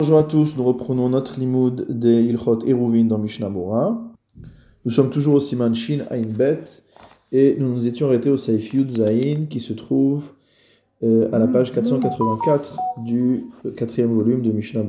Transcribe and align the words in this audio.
Bonjour 0.00 0.18
à 0.18 0.24
tous, 0.24 0.56
nous 0.56 0.64
reprenons 0.64 1.08
notre 1.08 1.38
limoud 1.38 1.86
des 1.88 2.24
Ilchot 2.24 2.66
Eruvin 2.66 3.04
dans 3.04 3.16
Mishnah. 3.16 3.48
Nous 3.48 4.90
sommes 4.90 5.08
toujours 5.08 5.34
au 5.34 5.40
Siman 5.40 5.72
Shin 5.72 6.04
Ain 6.10 6.26
Bet 6.36 6.64
et 7.30 7.54
nous 7.60 7.72
nous 7.72 7.86
étions 7.86 8.08
arrêtés 8.08 8.28
au 8.28 8.36
Saif 8.36 8.74
Yud 8.74 8.90
Zain 8.90 9.46
qui 9.48 9.60
se 9.60 9.72
trouve 9.72 10.24
euh, 11.04 11.28
à 11.32 11.38
la 11.38 11.46
page 11.46 11.72
484 11.72 12.76
du 13.04 13.44
quatrième 13.76 14.12
volume 14.12 14.42
de 14.42 14.50
Mishnah. 14.50 14.82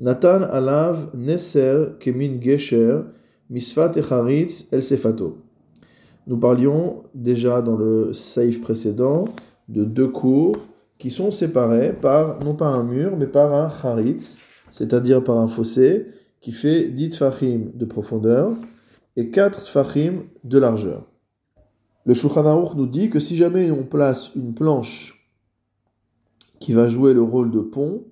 Nathan 0.00 0.42
alav 0.50 1.14
neser 1.14 1.96
kemin 2.00 2.40
gesher 2.40 3.04
misfat 3.50 3.92
echaritz 3.94 4.66
el 4.72 4.82
sefato. 4.82 5.38
Nous 6.26 6.38
parlions 6.38 7.04
déjà 7.14 7.62
dans 7.62 7.76
le 7.76 8.12
Saif 8.12 8.62
précédent 8.62 9.26
de 9.68 9.84
deux 9.84 10.08
cours 10.08 10.56
qui 11.02 11.10
sont 11.10 11.32
séparés 11.32 11.94
par, 12.00 12.38
non 12.44 12.54
pas 12.54 12.68
un 12.68 12.84
mur, 12.84 13.16
mais 13.16 13.26
par 13.26 13.52
un 13.52 13.68
charitz, 13.68 14.38
c'est-à-dire 14.70 15.24
par 15.24 15.38
un 15.38 15.48
fossé, 15.48 16.06
qui 16.40 16.52
fait 16.52 16.90
10 16.90 17.08
tfachim 17.08 17.72
de 17.74 17.84
profondeur 17.84 18.52
et 19.16 19.28
4 19.30 19.64
tfachim 19.64 20.22
de 20.44 20.58
largeur. 20.60 21.10
Le 22.04 22.14
Shulchan 22.14 22.46
Aruch 22.46 22.76
nous 22.76 22.86
dit 22.86 23.10
que 23.10 23.18
si 23.18 23.34
jamais 23.34 23.72
on 23.72 23.82
place 23.82 24.30
une 24.36 24.54
planche 24.54 25.28
qui 26.60 26.72
va 26.72 26.86
jouer 26.86 27.14
le 27.14 27.22
rôle 27.22 27.50
de 27.50 27.62
pont, 27.62 28.04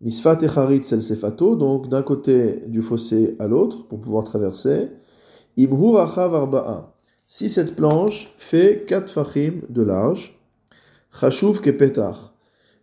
misfat 0.00 0.38
et 0.40 0.48
charitz 0.48 0.90
el 0.90 1.02
sefato, 1.02 1.54
donc 1.54 1.90
d'un 1.90 2.02
côté 2.02 2.66
du 2.66 2.80
fossé 2.80 3.36
à 3.40 3.46
l'autre, 3.46 3.86
pour 3.88 4.00
pouvoir 4.00 4.24
traverser, 4.24 4.88
imhur 5.58 5.98
achav 5.98 6.34
arba'a. 6.34 6.94
Si 7.26 7.50
cette 7.50 7.76
planche 7.76 8.32
fait 8.38 8.86
4 8.86 9.04
tfachim 9.04 9.60
de 9.68 9.82
large, 9.82 10.41
Chashuv 11.18 11.60
kepetar. 11.60 12.34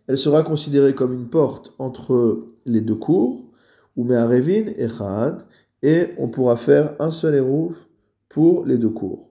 Elle 0.06 0.18
sera 0.18 0.42
considérée 0.42 0.94
comme 0.94 1.12
une 1.12 1.28
porte 1.28 1.72
entre 1.78 2.46
les 2.64 2.80
deux 2.80 2.94
cours, 2.94 3.50
ou 3.96 4.04
me'arevin 4.04 4.66
et 4.76 4.88
chad, 4.88 5.42
et 5.82 6.08
on 6.18 6.28
pourra 6.28 6.56
faire 6.56 6.94
un 6.98 7.10
seul 7.10 7.34
érouf 7.34 7.88
pour 8.28 8.64
les 8.64 8.78
deux 8.78 8.90
cours. 8.90 9.30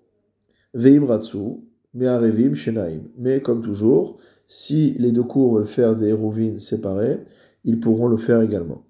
Veim 0.74 1.06
ratsu, 1.06 1.62
me'arevim 1.94 2.54
shenaim. 2.54 3.02
Mais 3.18 3.42
comme 3.42 3.62
toujours, 3.62 4.18
si 4.48 4.96
les 5.00 5.12
deux 5.12 5.24
cours 5.24 5.56
veulent 5.56 5.66
faire 5.66 5.96
des 5.96 6.08
érouvines 6.08 6.60
séparés, 6.60 7.20
ils 7.64 7.80
pourront 7.80 8.08
le 8.08 8.18
faire 8.18 8.42
également. 8.42 8.84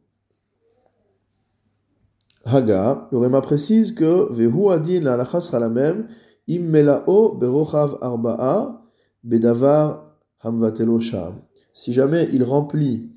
Haga, 2.46 3.08
le 3.12 3.42
précise 3.42 3.94
que 3.94 4.32
Vehu 4.32 4.70
adin 4.72 5.02
la 5.02 5.26
sera 5.26 5.60
la 5.60 5.70
même, 5.70 6.08
im 6.50 6.62
melao 6.62 7.36
berochav 7.36 7.98
arba'a, 8.02 8.89
Bedavar 9.24 10.16
Hamvatelo 10.42 11.00
Sham. 11.00 11.42
Si 11.74 11.94
jamais 11.94 12.30
il 12.32 12.44
remplit 12.44 13.10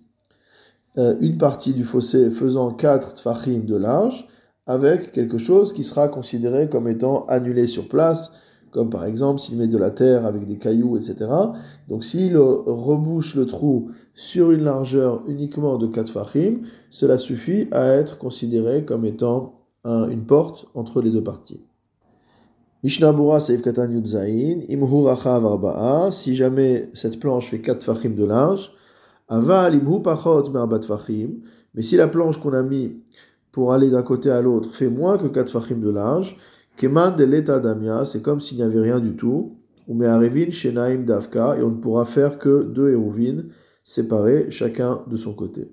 euh, 0.98 1.16
une 1.20 1.38
partie 1.38 1.72
du 1.72 1.84
fossé 1.84 2.30
faisant 2.30 2.72
4 2.72 3.14
tfachim 3.14 3.60
de 3.64 3.76
large, 3.76 4.26
avec 4.66 5.12
quelque 5.12 5.38
chose 5.38 5.72
qui 5.72 5.84
sera 5.84 6.08
considéré 6.08 6.68
comme 6.68 6.88
étant 6.88 7.24
annulé 7.26 7.66
sur 7.66 7.88
place, 7.88 8.32
comme 8.70 8.90
par 8.90 9.04
exemple 9.04 9.40
s'il 9.40 9.58
met 9.58 9.68
de 9.68 9.78
la 9.78 9.90
terre 9.90 10.26
avec 10.26 10.46
des 10.46 10.58
cailloux, 10.58 10.96
etc. 10.96 11.30
Donc 11.88 12.04
s'il 12.04 12.36
rebouche 12.36 13.34
le 13.34 13.46
trou 13.46 13.90
sur 14.14 14.50
une 14.50 14.64
largeur 14.64 15.22
uniquement 15.26 15.76
de 15.78 15.86
4 15.86 16.06
tfachim, 16.06 16.62
cela 16.90 17.18
suffit 17.18 17.68
à 17.70 17.86
être 17.86 18.18
considéré 18.18 18.84
comme 18.84 19.04
étant 19.04 19.60
un, 19.84 20.08
une 20.08 20.24
porte 20.24 20.66
entre 20.74 21.00
les 21.00 21.10
deux 21.10 21.24
parties. 21.24 21.60
Mishnah 22.82 23.12
Bura 23.12 23.38
Seif 23.38 23.62
Katan 23.62 23.92
Yudzain, 23.92 24.62
Imhu 24.68 25.04
Rachav 25.04 25.46
Arba'a, 25.46 26.10
si 26.10 26.34
jamais 26.34 26.90
cette 26.94 27.20
planche 27.20 27.48
fait 27.48 27.60
4 27.60 27.84
fachim 27.84 28.10
de 28.10 28.24
large, 28.24 28.72
Aval 29.28 29.76
Imhu 29.76 30.02
Pachot 30.02 30.50
Merbat 30.50 30.82
fachim, 30.82 31.42
mais 31.74 31.82
si 31.82 31.96
la 31.96 32.08
planche 32.08 32.40
qu'on 32.40 32.52
a 32.52 32.62
mis 32.64 32.96
pour 33.52 33.72
aller 33.72 33.88
d'un 33.88 34.02
côté 34.02 34.30
à 34.30 34.42
l'autre 34.42 34.74
fait 34.74 34.88
moins 34.88 35.16
que 35.16 35.28
4 35.28 35.52
fachim 35.52 35.76
de 35.76 35.90
large, 35.90 36.36
Keman 36.76 37.14
de 37.14 37.22
l'État 37.22 37.60
Damia, 37.60 38.04
c'est 38.04 38.20
comme 38.20 38.40
s'il 38.40 38.56
n'y 38.56 38.64
avait 38.64 38.80
rien 38.80 38.98
du 38.98 39.14
tout, 39.14 39.58
ou 39.86 39.94
Me'arevin 39.94 40.50
Shenaim 40.50 41.04
Davka, 41.04 41.58
et 41.58 41.62
on 41.62 41.70
ne 41.70 41.76
pourra 41.76 42.04
faire 42.04 42.36
que 42.38 42.64
deux 42.64 42.90
Eruvin 42.90 43.44
séparés, 43.84 44.50
chacun 44.50 45.04
de 45.06 45.16
son 45.16 45.34
côté. 45.34 45.70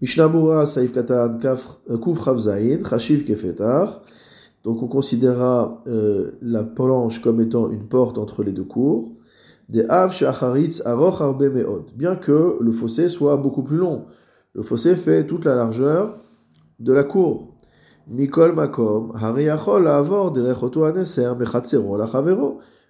Mishnah 0.00 0.26
Bura 0.26 0.66
Seif 0.66 0.92
Katan 0.92 1.38
Kuf 1.38 2.24
Chavzain, 2.24 2.78
Chashiv 2.82 3.24
Kefetar, 3.24 4.02
donc 4.66 4.82
on 4.82 4.88
considérera 4.88 5.80
euh, 5.86 6.32
la 6.42 6.64
planche 6.64 7.22
comme 7.22 7.40
étant 7.40 7.70
une 7.70 7.86
porte 7.86 8.18
entre 8.18 8.42
les 8.42 8.50
deux 8.50 8.64
cours. 8.64 9.12
Des 9.68 9.84
bien 11.94 12.16
que 12.16 12.58
le 12.60 12.72
fossé 12.72 13.08
soit 13.08 13.36
beaucoup 13.36 13.62
plus 13.62 13.76
long. 13.76 14.06
Le 14.54 14.62
fossé 14.62 14.96
fait 14.96 15.24
toute 15.24 15.44
la 15.44 15.54
largeur 15.54 16.18
de 16.80 16.92
la 16.92 17.04
cour. 17.04 17.54
Mikol 18.08 18.56
makom, 18.56 19.12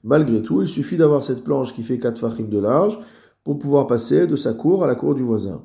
Malgré 0.02 0.42
tout, 0.42 0.62
il 0.62 0.68
suffit 0.68 0.96
d'avoir 0.96 1.24
cette 1.24 1.44
planche 1.44 1.74
qui 1.74 1.82
fait 1.82 1.98
4 1.98 2.18
fachim 2.18 2.48
de 2.48 2.58
large 2.58 2.98
pour 3.44 3.58
pouvoir 3.58 3.86
passer 3.86 4.26
de 4.26 4.36
sa 4.36 4.54
cour 4.54 4.82
à 4.82 4.86
la 4.86 4.94
cour 4.94 5.14
du 5.14 5.22
voisin. 5.22 5.62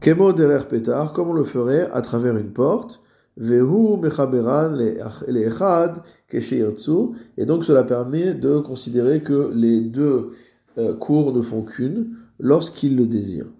Kemo 0.00 0.32
derer 0.32 0.66
petar, 0.66 1.12
comme 1.12 1.28
on 1.28 1.34
le 1.34 1.44
ferait 1.44 1.90
à 1.92 2.00
travers 2.00 2.38
une 2.38 2.54
porte, 2.54 3.02
et 3.38 3.60
donc 7.46 7.64
cela 7.64 7.84
permet 7.84 8.34
de 8.34 8.58
considérer 8.58 9.20
que 9.22 9.50
les 9.54 9.80
deux 9.80 10.30
euh, 10.78 10.94
cours 10.94 11.32
ne 11.32 11.40
font 11.40 11.62
qu'une 11.62 12.16
lorsqu'ils 12.38 12.96
le 12.96 13.06
désirent. 13.06 13.52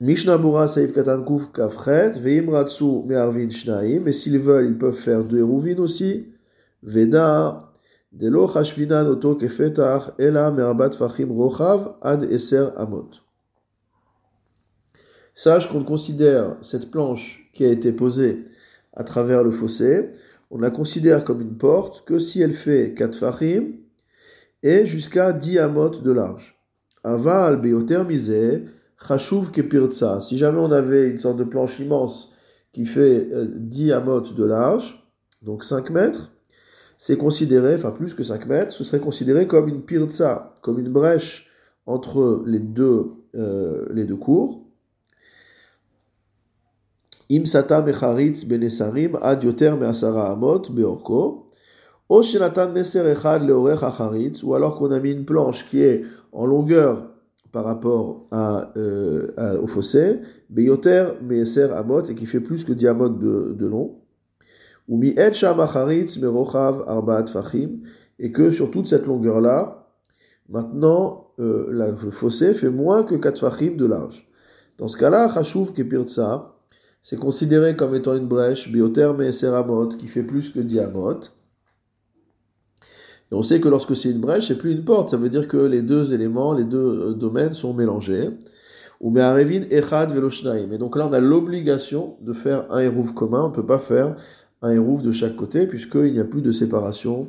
Mishnah 0.00 0.38
Bura 0.38 0.66
Saif 0.66 0.92
Katan 0.92 1.22
Kuf 1.22 1.52
Kafret, 1.52 2.10
Veimratsu 2.20 3.04
Me'arvin 3.06 3.50
Shnaim, 3.50 4.06
et 4.06 4.12
s'ils 4.12 4.38
veulent, 4.38 4.66
ils 4.66 4.78
peuvent 4.78 4.94
faire 4.94 5.24
deux 5.24 5.38
Eruvin 5.40 5.78
aussi. 5.78 6.26
Veda, 6.82 7.72
Delo 8.10 8.48
Chashvinan 8.48 9.06
Oto 9.06 9.36
Kefetach, 9.36 10.12
Ela 10.18 10.50
Me'arbat 10.50 10.90
Fachim 10.92 11.30
Rochav, 11.30 11.94
Ad 12.02 12.24
Eser 12.24 12.70
Amot. 12.76 13.10
Sache 15.34 15.70
qu'on 15.70 15.82
considère 15.82 16.56
cette 16.60 16.90
planche 16.90 17.48
qui 17.52 17.64
a 17.64 17.70
été 17.70 17.92
posée 17.92 18.44
à 18.92 19.04
travers 19.04 19.42
le 19.42 19.50
fossé, 19.50 20.10
on 20.50 20.58
la 20.58 20.70
considère 20.70 21.24
comme 21.24 21.40
une 21.40 21.56
porte 21.56 22.04
que 22.04 22.18
si 22.18 22.42
elle 22.42 22.52
fait 22.52 22.92
4 22.94 23.16
fachim 23.16 23.72
et 24.62 24.84
jusqu'à 24.84 25.32
10 25.32 25.58
amot 25.58 25.88
de 25.88 26.12
large. 26.12 26.58
Aval 27.02 27.60
beotermisé, 27.60 28.64
chashuv 29.08 29.50
kepirtsa. 29.50 30.20
Si 30.20 30.36
jamais 30.36 30.58
on 30.58 30.70
avait 30.70 31.08
une 31.08 31.18
sorte 31.18 31.38
de 31.38 31.44
planche 31.44 31.80
immense 31.80 32.32
qui 32.72 32.84
fait 32.84 33.28
10 33.32 33.90
euh, 33.90 33.96
amot 33.96 34.20
de 34.20 34.44
large, 34.44 35.02
donc 35.40 35.64
5 35.64 35.88
mètres, 35.90 36.32
c'est 36.98 37.16
considéré, 37.16 37.74
enfin 37.74 37.90
plus 37.90 38.14
que 38.14 38.22
5 38.22 38.46
mètres, 38.46 38.72
ce 38.72 38.84
serait 38.84 39.00
considéré 39.00 39.46
comme 39.46 39.68
une 39.68 39.82
pirtsa, 39.82 40.54
comme 40.60 40.78
une 40.78 40.92
brèche 40.92 41.50
entre 41.86 42.44
les 42.46 42.60
deux, 42.60 43.12
euh, 43.34 43.88
les 43.92 44.04
deux 44.04 44.16
cours. 44.16 44.61
Im 47.32 47.46
sata 47.46 47.80
mecharitz 47.80 48.44
benesarim 48.44 49.16
ad 49.22 49.42
yoter 49.42 49.74
measara 49.80 50.24
amot 50.34 50.68
beorko. 50.76 51.46
O 52.10 52.20
shenatan 52.20 52.74
neser 52.76 53.06
echad 53.14 53.40
leorech 53.48 53.82
acharitz, 53.82 54.42
ou 54.42 54.54
alors 54.54 54.74
qu'on 54.76 54.90
a 54.90 54.98
une 54.98 55.24
planche 55.24 55.64
qui 55.70 55.80
est 55.80 56.02
en 56.32 56.44
longueur 56.44 57.08
par 57.50 57.64
rapport 57.64 58.26
à, 58.30 58.72
euh, 58.76 59.32
à, 59.38 59.54
au 59.54 59.66
fossé, 59.66 60.20
beyoter 60.50 61.06
meser 61.22 61.72
amot, 61.72 62.02
et 62.02 62.14
qui 62.14 62.26
fait 62.26 62.40
plus 62.40 62.66
que 62.66 62.74
diamot 62.74 63.08
de, 63.08 63.54
de 63.58 63.66
long. 63.66 64.02
Ou 64.86 64.98
mi 64.98 65.14
et 65.16 65.32
sham 65.32 65.58
acharitz 65.60 66.18
merochav 66.18 66.84
arbaat 66.86 67.28
fachim, 67.28 67.80
et 68.18 68.30
que 68.30 68.50
sur 68.50 68.70
toute 68.70 68.88
cette 68.88 69.06
longueur-là, 69.06 69.88
maintenant, 70.50 71.28
euh, 71.38 71.70
la, 71.72 71.92
le 71.92 72.10
fossé 72.10 72.52
fait 72.52 72.68
moins 72.68 73.04
que 73.04 73.14
4 73.14 73.40
fachim 73.40 73.74
de 73.78 73.86
large. 73.86 74.28
Dans 74.76 74.88
ce 74.88 74.98
cas-là, 74.98 75.32
chashuv 75.32 75.72
kepirtsa, 75.72 76.51
c'est 77.02 77.18
considéré 77.18 77.74
comme 77.74 77.94
étant 77.94 78.16
une 78.16 78.28
brèche, 78.28 78.70
biotherme 78.70 79.22
et 79.22 79.32
céramot, 79.32 79.88
qui 79.88 80.06
fait 80.06 80.22
plus 80.22 80.50
que 80.50 80.60
diamot. 80.60 81.20
Et 83.30 83.34
on 83.34 83.42
sait 83.42 83.60
que 83.60 83.68
lorsque 83.68 83.96
c'est 83.96 84.10
une 84.10 84.20
brèche, 84.20 84.48
c'est 84.48 84.58
plus 84.58 84.72
une 84.72 84.84
porte, 84.84 85.08
ça 85.08 85.16
veut 85.16 85.28
dire 85.28 85.48
que 85.48 85.56
les 85.56 85.82
deux 85.82 86.14
éléments, 86.14 86.54
les 86.54 86.64
deux 86.64 87.10
euh, 87.10 87.12
domaines 87.14 87.54
sont 87.54 87.74
mélangés. 87.74 88.30
Ou 89.00 89.10
me'arevin 89.10 89.62
echad 89.70 90.12
veloshnaim. 90.12 90.70
Et 90.70 90.78
donc 90.78 90.96
là, 90.96 91.08
on 91.08 91.12
a 91.12 91.18
l'obligation 91.18 92.18
de 92.20 92.32
faire 92.32 92.70
un 92.70 92.78
hérouf 92.78 93.12
commun, 93.14 93.42
on 93.44 93.48
ne 93.48 93.54
peut 93.54 93.66
pas 93.66 93.80
faire 93.80 94.14
un 94.60 94.70
hérouf 94.70 95.02
de 95.02 95.10
chaque 95.10 95.34
côté, 95.34 95.66
puisqu'il 95.66 96.12
n'y 96.12 96.20
a 96.20 96.24
plus 96.24 96.40
de 96.40 96.52
séparation 96.52 97.28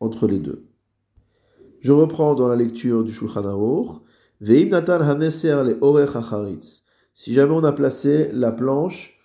entre 0.00 0.26
les 0.26 0.40
deux. 0.40 0.64
Je 1.78 1.92
reprends 1.92 2.34
dans 2.34 2.48
la 2.48 2.56
lecture 2.56 3.04
du 3.04 3.12
Shulchan 3.12 3.44
Aruch. 3.44 4.00
Haneser 4.40 5.62
le 5.64 5.78
orech. 5.80 6.81
Si 7.14 7.34
jamais 7.34 7.52
on 7.52 7.64
a 7.64 7.72
placé 7.72 8.30
la 8.32 8.52
planche 8.52 9.18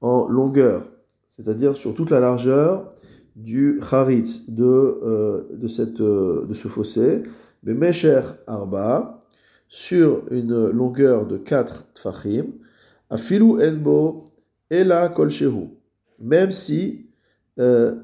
en 0.00 0.28
longueur, 0.28 0.84
c'est-à-dire 1.26 1.76
sur 1.76 1.94
toute 1.94 2.10
la 2.10 2.20
largeur 2.20 2.90
du 3.36 3.80
charitz 3.88 4.48
de, 4.48 4.64
euh, 4.64 5.48
de, 5.52 5.68
cette, 5.68 6.00
euh, 6.00 6.46
de 6.46 6.54
ce 6.54 6.68
fossé, 6.68 7.22
Mesher 7.64 8.22
Arba, 8.46 9.20
sur 9.68 10.24
une 10.30 10.68
longueur 10.68 11.26
de 11.26 11.38
4 11.38 11.92
tfachim, 11.94 12.46
afilu 13.08 13.62
enbo 13.64 14.26
ela 14.68 15.08
kolshehu. 15.08 15.70
Même 16.18 16.52
si, 16.52 17.06
euh, 17.58 17.94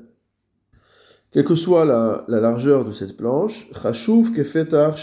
quelle 1.31 1.44
que 1.44 1.55
soit 1.55 1.84
la, 1.84 2.25
largeur 2.29 2.84
de 2.84 2.93
cette 2.93 3.17
planche, 3.17 3.69
chashuv 3.73 4.32
kefetar. 4.32 4.96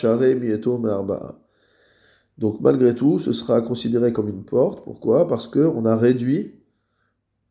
Donc 2.37 2.59
malgré 2.59 2.95
tout, 2.95 3.19
ce 3.19 3.31
sera 3.33 3.61
considéré 3.61 4.11
comme 4.11 4.29
une 4.29 4.43
porte. 4.43 4.83
Pourquoi? 4.83 5.27
Parce 5.27 5.47
qu'on 5.47 5.85
a 5.85 5.95
réduit 5.95 6.53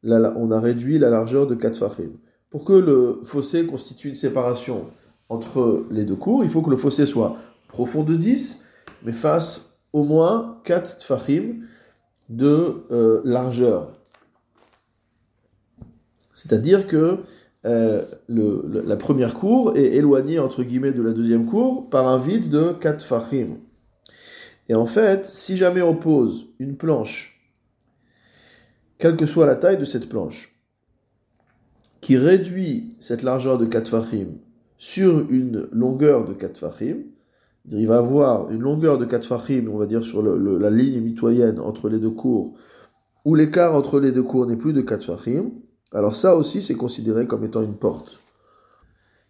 la, 0.02 0.18
a 0.28 0.60
réduit 0.60 0.98
la 0.98 1.10
largeur 1.10 1.46
de 1.46 1.54
4 1.54 1.78
fachim. 1.78 2.10
Pour 2.50 2.64
que 2.64 2.74
le 2.74 3.20
fossé 3.24 3.66
constitue 3.66 4.08
une 4.10 4.14
séparation 4.14 4.86
entre 5.28 5.86
les 5.90 6.04
deux 6.04 6.16
cours, 6.16 6.44
il 6.44 6.50
faut 6.50 6.62
que 6.62 6.70
le 6.70 6.76
fossé 6.76 7.06
soit 7.06 7.36
profond 7.68 8.04
de 8.04 8.14
10 8.14 8.60
mais 9.04 9.12
fasse 9.12 9.78
au 9.92 10.02
moins 10.02 10.58
4 10.64 10.98
tfachim 10.98 11.60
de 12.28 12.84
euh, 12.90 13.20
largeur. 13.24 13.92
C'est-à-dire 16.32 16.86
que 16.86 17.18
euh, 17.64 18.04
la 18.28 18.96
première 18.96 19.34
cour 19.34 19.76
est 19.76 19.94
éloignée 19.94 20.36
de 20.36 21.02
la 21.02 21.12
deuxième 21.12 21.46
cour 21.46 21.88
par 21.88 22.08
un 22.08 22.18
vide 22.18 22.48
de 22.48 22.72
4 22.72 22.98
tfachim. 22.98 23.56
Et 24.68 24.74
en 24.74 24.86
fait, 24.86 25.26
si 25.26 25.56
jamais 25.56 25.82
on 25.82 25.96
pose 25.96 26.46
une 26.58 26.76
planche, 26.76 27.34
quelle 28.98 29.16
que 29.16 29.26
soit 29.26 29.46
la 29.46 29.56
taille 29.56 29.78
de 29.78 29.84
cette 29.84 30.08
planche, 30.08 30.54
qui 32.00 32.16
réduit 32.16 32.90
cette 32.98 33.22
largeur 33.22 33.58
de 33.58 33.64
4 33.64 33.84
tfachim 33.84 34.28
sur 34.76 35.30
une 35.30 35.68
longueur 35.72 36.24
de 36.24 36.34
4 36.34 36.52
tfachim, 36.54 36.98
il 37.66 37.86
va 37.86 37.98
avoir 37.98 38.50
une 38.50 38.60
longueur 38.60 38.98
de 38.98 39.04
4 39.04 39.26
fachim, 39.26 39.68
on 39.72 39.78
va 39.78 39.86
dire 39.86 40.04
sur 40.04 40.22
la 40.22 40.70
ligne 40.70 41.00
mitoyenne 41.00 41.58
entre 41.58 41.88
les 41.88 41.98
deux 41.98 42.10
cours, 42.10 42.54
où 43.24 43.34
l'écart 43.34 43.74
entre 43.74 44.00
les 44.00 44.12
deux 44.12 44.22
cours 44.22 44.46
n'est 44.46 44.56
plus 44.56 44.72
de 44.72 44.82
4 44.82 45.04
fachim, 45.04 45.50
alors 45.92 46.16
ça 46.16 46.36
aussi 46.36 46.62
c'est 46.62 46.74
considéré 46.74 47.26
comme 47.26 47.44
étant 47.44 47.62
une 47.62 47.76
porte. 47.76 48.18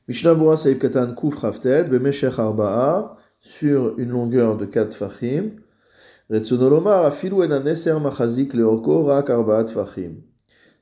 Mishnah 0.09 0.35
Katan 0.81 1.15
Kuf 1.15 1.37
Rafted, 1.37 1.89
Bemeshech 1.89 2.39
Arba'a, 2.39 3.17
sur 3.45 3.99
une 3.99 4.09
longueur 4.09 4.57
de 4.57 4.65
4 4.65 4.97
fachim. 4.97 5.51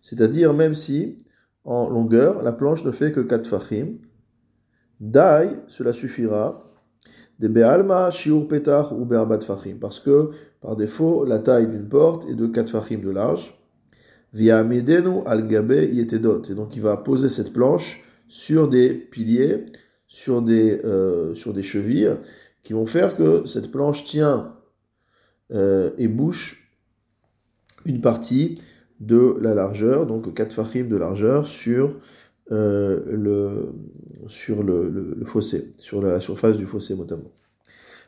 C'est-à-dire, 0.01 0.55
même 0.55 0.75
si, 0.75 1.19
en 1.65 1.91
longueur, 1.91 2.45
la 2.45 2.53
planche 2.53 2.85
ne 2.85 2.93
fait 2.93 3.11
que 3.11 3.19
4 3.19 3.49
fachim, 3.49 3.95
Dai, 5.01 5.49
cela 5.67 5.93
suffira, 5.93 6.73
des 7.41 7.49
Be'alma, 7.49 8.13
Shiur 8.13 8.47
Petach 8.47 8.93
ou 8.93 9.05
Be'abat 9.05 9.41
Fachim. 9.41 9.79
Parce 9.81 9.99
que, 9.99 10.31
par 10.61 10.77
défaut, 10.77 11.25
la 11.25 11.41
taille 11.41 11.67
d'une 11.67 11.89
porte 11.89 12.31
est 12.31 12.37
de 12.37 12.47
4 12.47 12.71
Fachim 12.71 12.99
de 12.99 13.11
large. 13.11 13.59
Via 14.33 14.63
Midenu 14.63 15.23
al 15.27 15.51
Yetedot. 15.51 16.43
Et 16.49 16.55
donc, 16.55 16.77
il 16.77 16.83
va 16.83 16.97
poser 16.97 17.29
cette 17.29 17.53
planche 17.53 18.05
sur 18.29 18.69
des 18.69 18.95
piliers, 18.95 19.65
sur 20.07 20.43
des, 20.43 20.81
euh, 20.85 21.35
sur 21.35 21.53
des 21.53 21.65
chevilles, 21.65 22.17
qui 22.63 22.73
vont 22.73 22.87
faire 22.87 23.17
que 23.17 23.45
cette 23.47 23.71
planche 23.71 24.05
tient 24.05 24.57
euh, 25.53 25.91
et 25.99 26.09
bouche 26.09 26.71
une 27.85 28.01
partie 28.01 28.61
de 29.01 29.37
la 29.41 29.55
largeur, 29.55 30.07
donc 30.07 30.33
4 30.33 30.53
Fachim 30.53 30.85
de 30.85 30.97
largeur, 30.97 31.49
sur 31.49 31.99
euh, 32.53 33.01
le, 33.11 33.73
sur 34.27 34.63
le, 34.63 35.17
fossé, 35.25 35.73
sur 35.79 36.01
la 36.01 36.21
surface 36.21 36.57
du 36.57 36.67
fossé 36.67 36.95
notamment. 36.95 37.33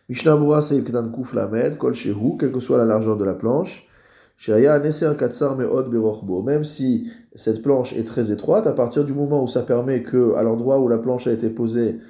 Mishnah 0.09 0.37
Bura 0.37 0.63
Seif 0.63 0.85
Ketan 0.85 1.11
Kuf 1.11 1.35
Lamed, 1.35 1.79
Kol 1.79 1.95
Shehu, 1.95 2.37
quelle 2.39 2.53
que 2.53 2.61
soit 2.61 2.79
la 2.79 2.85
largeur 2.85 3.17
de 3.17 3.25
la 3.25 3.35
planche, 3.35 3.89
Shaya 4.37 4.79
Neser 4.79 5.13
Katsar 5.19 5.57
Meod 5.57 5.89
Berochbo, 5.89 6.43
même 6.43 6.65
si 6.65 7.11
cette 7.35 7.63
planche 7.63 7.93
est 7.95 8.05
très 8.05 8.31
étroite, 8.31 8.67
à 8.67 8.73
partir 8.73 9.05
du 9.05 9.13
moment 9.13 9.43
où 9.43 9.47
ça 9.47 9.63
permet 9.63 10.03
que, 10.03 10.35
à 10.35 10.43
l'endroit 10.43 10.79
où 10.81 10.89
la 10.89 10.99
planche 10.99 11.27
a 11.27 11.33
été 11.33 11.51
posée, 11.51 12.01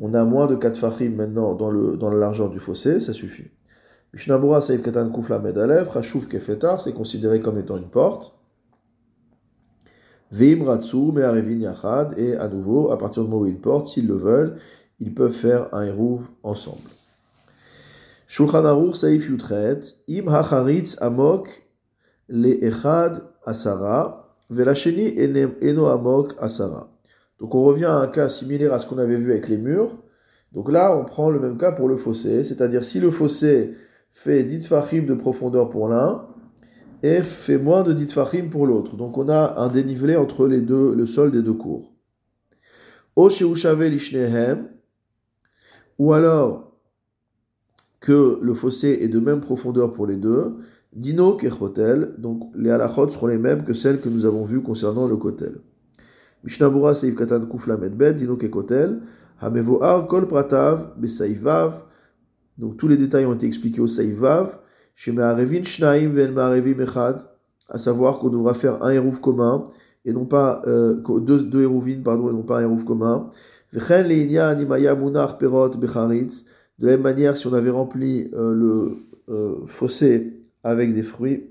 on 0.00 0.14
a 0.14 0.24
moins 0.24 0.46
de 0.46 0.54
4 0.54 0.78
fachim 0.78 1.10
maintenant 1.10 1.54
dans, 1.54 1.70
le, 1.70 1.96
dans 1.96 2.10
la 2.10 2.18
largeur 2.18 2.50
du 2.50 2.58
fossé, 2.58 3.00
ça 3.00 3.12
suffit. 3.12 3.50
Mishnah 4.12 4.38
Bura 4.38 4.60
Seif 4.60 4.82
Ketan 4.82 5.10
Kuf 5.10 5.28
Lamed 5.28 5.56
Alef, 5.56 5.88
Rashuf 5.88 6.26
Kefetar, 6.26 6.80
c'est 6.80 6.92
considéré 6.92 7.40
comme 7.40 7.58
étant 7.58 7.76
une 7.76 7.88
porte. 7.88 8.34
Veim 10.32 10.64
Ratsu, 10.64 11.12
Me'arevin 11.12 11.60
Yachad, 11.60 12.18
et 12.18 12.36
à 12.36 12.48
nouveau, 12.48 12.90
à 12.90 12.98
partir 12.98 13.22
du 13.22 13.28
moment 13.28 13.42
où 13.42 13.46
ils 13.46 13.60
portent, 13.60 13.86
s'ils 13.86 14.06
le 14.06 14.14
veulent, 14.14 14.56
ils 14.98 15.14
peuvent 15.14 15.32
faire 15.32 15.72
un 15.74 15.84
hérouve 15.84 16.28
ensemble. 16.42 16.88
Shulchan 18.26 18.64
Aruch 18.64 18.96
Saif 18.96 19.28
Yutret, 19.28 19.80
Im 20.08 20.28
Hacharitz 20.28 20.96
Amok 21.00 21.64
le 22.28 22.64
Echad 22.64 23.24
Asara, 23.44 24.36
Velacheni 24.50 25.14
Eno 25.60 25.86
Amok 25.86 26.34
Asara. 26.38 26.88
Donc 27.40 27.54
on 27.54 27.64
revient 27.64 27.86
à 27.86 27.96
un 27.96 28.08
cas 28.08 28.28
similaire 28.28 28.72
à 28.72 28.80
ce 28.80 28.86
qu'on 28.86 28.98
avait 28.98 29.16
vu 29.16 29.32
avec 29.32 29.48
les 29.48 29.58
murs. 29.58 29.96
Donc 30.52 30.70
là, 30.70 30.96
on 30.96 31.04
prend 31.04 31.30
le 31.30 31.40
même 31.40 31.56
cas 31.56 31.72
pour 31.72 31.88
le 31.88 31.96
fossé, 31.96 32.42
c'est-à-dire 32.42 32.84
si 32.84 33.00
le 33.00 33.10
fossé 33.10 33.74
fait 34.10 34.44
10 34.44 34.66
fachim 34.66 35.02
de 35.06 35.14
profondeur 35.14 35.68
pour 35.68 35.88
l'un, 35.88 36.26
et 37.02 37.22
fait 37.22 37.58
moins 37.58 37.82
de 37.82 37.92
10 37.92 38.12
fachim 38.12 38.48
pour 38.50 38.66
l'autre. 38.66 38.96
Donc 38.96 39.16
on 39.16 39.28
a 39.28 39.60
un 39.60 39.68
dénivelé 39.68 40.16
entre 40.16 40.46
les 40.46 40.60
deux, 40.60 40.94
le 40.94 41.06
sol 41.06 41.30
des 41.30 41.42
deux 41.42 41.54
cours. 41.54 41.94
ou 45.98 46.12
alors 46.12 46.72
que 48.00 48.38
le 48.42 48.54
fossé 48.54 48.98
est 49.02 49.08
de 49.08 49.20
même 49.20 49.40
profondeur 49.40 49.90
pour 49.92 50.06
les 50.06 50.16
deux. 50.16 50.56
Dino 50.92 51.36
kechotel, 51.36 52.14
donc 52.18 52.50
les 52.56 52.70
halachot 52.70 53.08
seront 53.10 53.28
les 53.28 53.38
mêmes 53.38 53.62
que 53.62 53.74
celles 53.74 54.00
que 54.00 54.08
nous 54.08 54.24
avons 54.24 54.44
vues 54.44 54.62
concernant 54.62 55.06
le 55.06 55.16
kotel. 55.16 55.60
Mishnabura 56.44 56.94
seif 56.94 57.14
katan 57.16 57.46
kufla 57.46 57.76
medbet, 57.76 58.14
dino 58.14 58.36
kekotel, 58.36 59.00
hamevoar 59.40 60.06
kol 60.08 60.26
pratav 60.26 60.96
besaivav. 60.96 61.84
Donc 62.58 62.76
tous 62.76 62.88
les 62.88 62.96
détails 62.96 63.26
ont 63.26 63.34
été 63.34 63.46
expliqués 63.46 63.80
au 63.80 63.86
saivav 63.88 64.58
à 67.68 67.78
savoir 67.78 68.18
qu'on 68.18 68.28
devra 68.28 68.52
faire 68.54 68.82
un 68.82 68.90
hérouf 68.90 69.20
commun, 69.20 69.64
et 70.04 70.12
non 70.12 70.26
pas 70.26 70.60
euh, 70.66 71.00
deux, 71.20 71.42
deux 71.42 71.68
pardon, 72.04 72.28
et 72.28 72.32
non 72.32 72.42
pas 72.42 72.58
un 72.58 72.62
hérouf 72.62 72.84
commun. 72.84 73.26
De 73.72 73.78
la 76.78 76.92
même 76.92 77.02
manière, 77.02 77.36
si 77.36 77.46
on 77.46 77.52
avait 77.52 77.70
rempli 77.70 78.30
euh, 78.34 78.52
le 78.52 78.96
euh, 79.28 79.64
fossé 79.66 80.42
avec 80.64 80.94
des 80.94 81.02
fruits, 81.02 81.46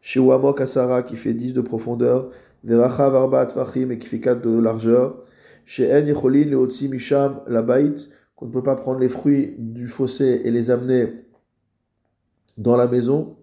chez 0.00 0.18
Wamok 0.18 0.60
Asara 0.60 1.02
qui 1.02 1.16
fait 1.16 1.34
10 1.34 1.54
de 1.54 1.60
profondeur, 1.60 2.30
Veracha 2.64 3.10
Varbat 3.10 3.48
Fachim 3.48 3.90
et 3.90 3.98
qui 3.98 4.06
fait 4.06 4.20
4 4.20 4.42
de 4.42 4.58
largeur, 4.60 5.20
chez 5.64 5.92
En 5.92 6.06
Yecholin 6.06 6.44
Leotsi 6.44 6.88
Misham 6.88 7.40
Labait, 7.46 7.94
qu'on 8.36 8.46
ne 8.46 8.52
peut 8.52 8.62
pas 8.62 8.76
prendre 8.76 9.00
les 9.00 9.08
fruits 9.08 9.54
du 9.58 9.86
fossé 9.86 10.42
et 10.44 10.50
les 10.50 10.70
amener 10.70 11.24
dans 12.56 12.76
la 12.76 12.86
maison. 12.86 13.36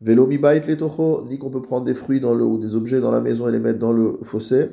Velo 0.00 0.26
mi 0.26 0.38
bait 0.38 0.60
ni 0.66 1.38
qu'on 1.38 1.50
peut 1.50 1.62
prendre 1.62 1.84
des 1.84 1.94
fruits 1.94 2.20
dans 2.20 2.34
le, 2.34 2.44
ou 2.44 2.58
des 2.58 2.76
objets 2.76 3.00
dans 3.00 3.10
la 3.10 3.20
maison 3.20 3.48
et 3.48 3.52
les 3.52 3.60
mettre 3.60 3.78
dans 3.78 3.92
le 3.92 4.18
fossé. 4.22 4.70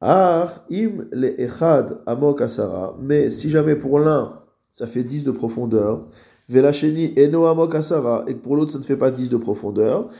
Ar 0.00 0.64
im 0.70 1.06
le 1.10 1.40
echad 1.40 2.00
amok 2.06 2.40
asara. 2.42 2.96
Mais 3.00 3.30
si 3.30 3.50
jamais 3.50 3.76
pour 3.76 3.98
l'un, 3.98 4.40
ça 4.70 4.86
fait 4.86 5.04
10 5.04 5.24
de 5.24 5.30
profondeur, 5.30 6.06
velacheni 6.48 7.14
eno 7.16 7.46
amok 7.46 7.74
asara, 7.74 8.24
et 8.26 8.34
pour 8.34 8.56
l'autre, 8.56 8.72
ça 8.72 8.78
ne 8.78 8.84
fait 8.84 8.96
pas 8.96 9.10
10 9.10 9.30
de 9.30 9.36
profondeur, 9.36 10.10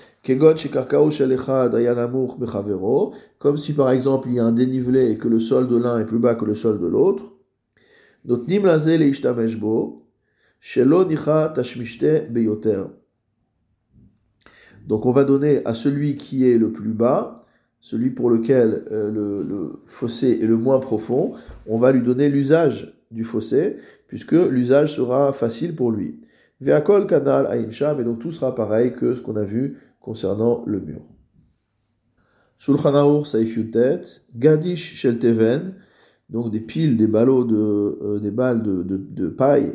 comme 3.39 3.57
si 3.57 3.73
par 3.73 3.91
exemple 3.91 4.29
il 4.29 4.35
y 4.35 4.41
a 4.41 4.45
un 4.45 4.53
dénivelé 4.53 5.11
et 5.11 5.19
que 5.19 5.29
le 5.29 5.41
sol 5.41 5.69
de 5.69 5.77
l'un 5.77 5.99
est 5.99 6.05
plus 6.05 6.19
bas 6.19 6.35
que 6.35 6.45
le 6.45 6.55
sol 6.55 6.81
de 6.81 6.87
l'autre. 6.87 7.35
Donc 14.87 15.07
on 15.07 15.13
va 15.13 15.25
donner 15.25 15.65
à 15.65 15.75
celui 15.75 16.17
qui 16.17 16.49
est 16.49 16.59
le 16.59 16.73
plus 16.73 16.93
bas, 16.93 17.45
celui 17.81 18.11
pour 18.11 18.31
lequel 18.31 18.85
euh, 18.91 19.11
le, 19.13 19.83
fossé 19.87 20.39
est 20.43 20.47
le 20.47 20.57
moins 20.57 20.81
profond, 20.81 21.35
on 21.67 21.77
va 21.77 21.93
lui 21.93 22.03
donner 22.03 22.29
l'usage 22.29 23.01
du 23.11 23.23
fossé, 23.23 23.77
puisque 24.09 24.33
l'usage 24.33 24.95
sera 24.95 25.33
facile 25.33 25.77
pour 25.77 25.93
lui. 25.93 26.21
Et 26.61 26.73
donc 28.05 28.19
tout 28.19 28.33
sera 28.33 28.55
pareil 28.55 28.93
que 28.95 29.15
ce 29.15 29.21
qu'on 29.21 29.37
a 29.37 29.45
vu 29.45 29.77
concernant 30.07 30.63
le 30.67 30.79
mur. 30.81 31.03
Shulchan 32.59 32.95
Aruch 32.95 33.27
Saifyutet, 33.27 34.03
Gadish 34.37 34.95
Shelteven, 34.95 35.75
donc 36.31 36.53
des 36.53 36.61
piles, 36.61 36.97
des 36.97 37.09
ballots 37.09 37.43
de, 37.45 37.99
euh, 38.03 38.21
des 38.21 38.31
balles 38.31 38.63
de, 38.63 38.85
de 38.85 39.29
paille 39.29 39.73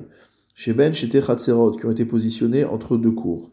chez 0.54 0.74
Ben, 0.74 0.94
chez 0.94 1.10
qui 1.10 1.20
ont 1.22 1.92
été 1.92 2.06
positionnés 2.06 2.64
entre 2.64 2.96
deux 2.96 3.12
cours. 3.12 3.52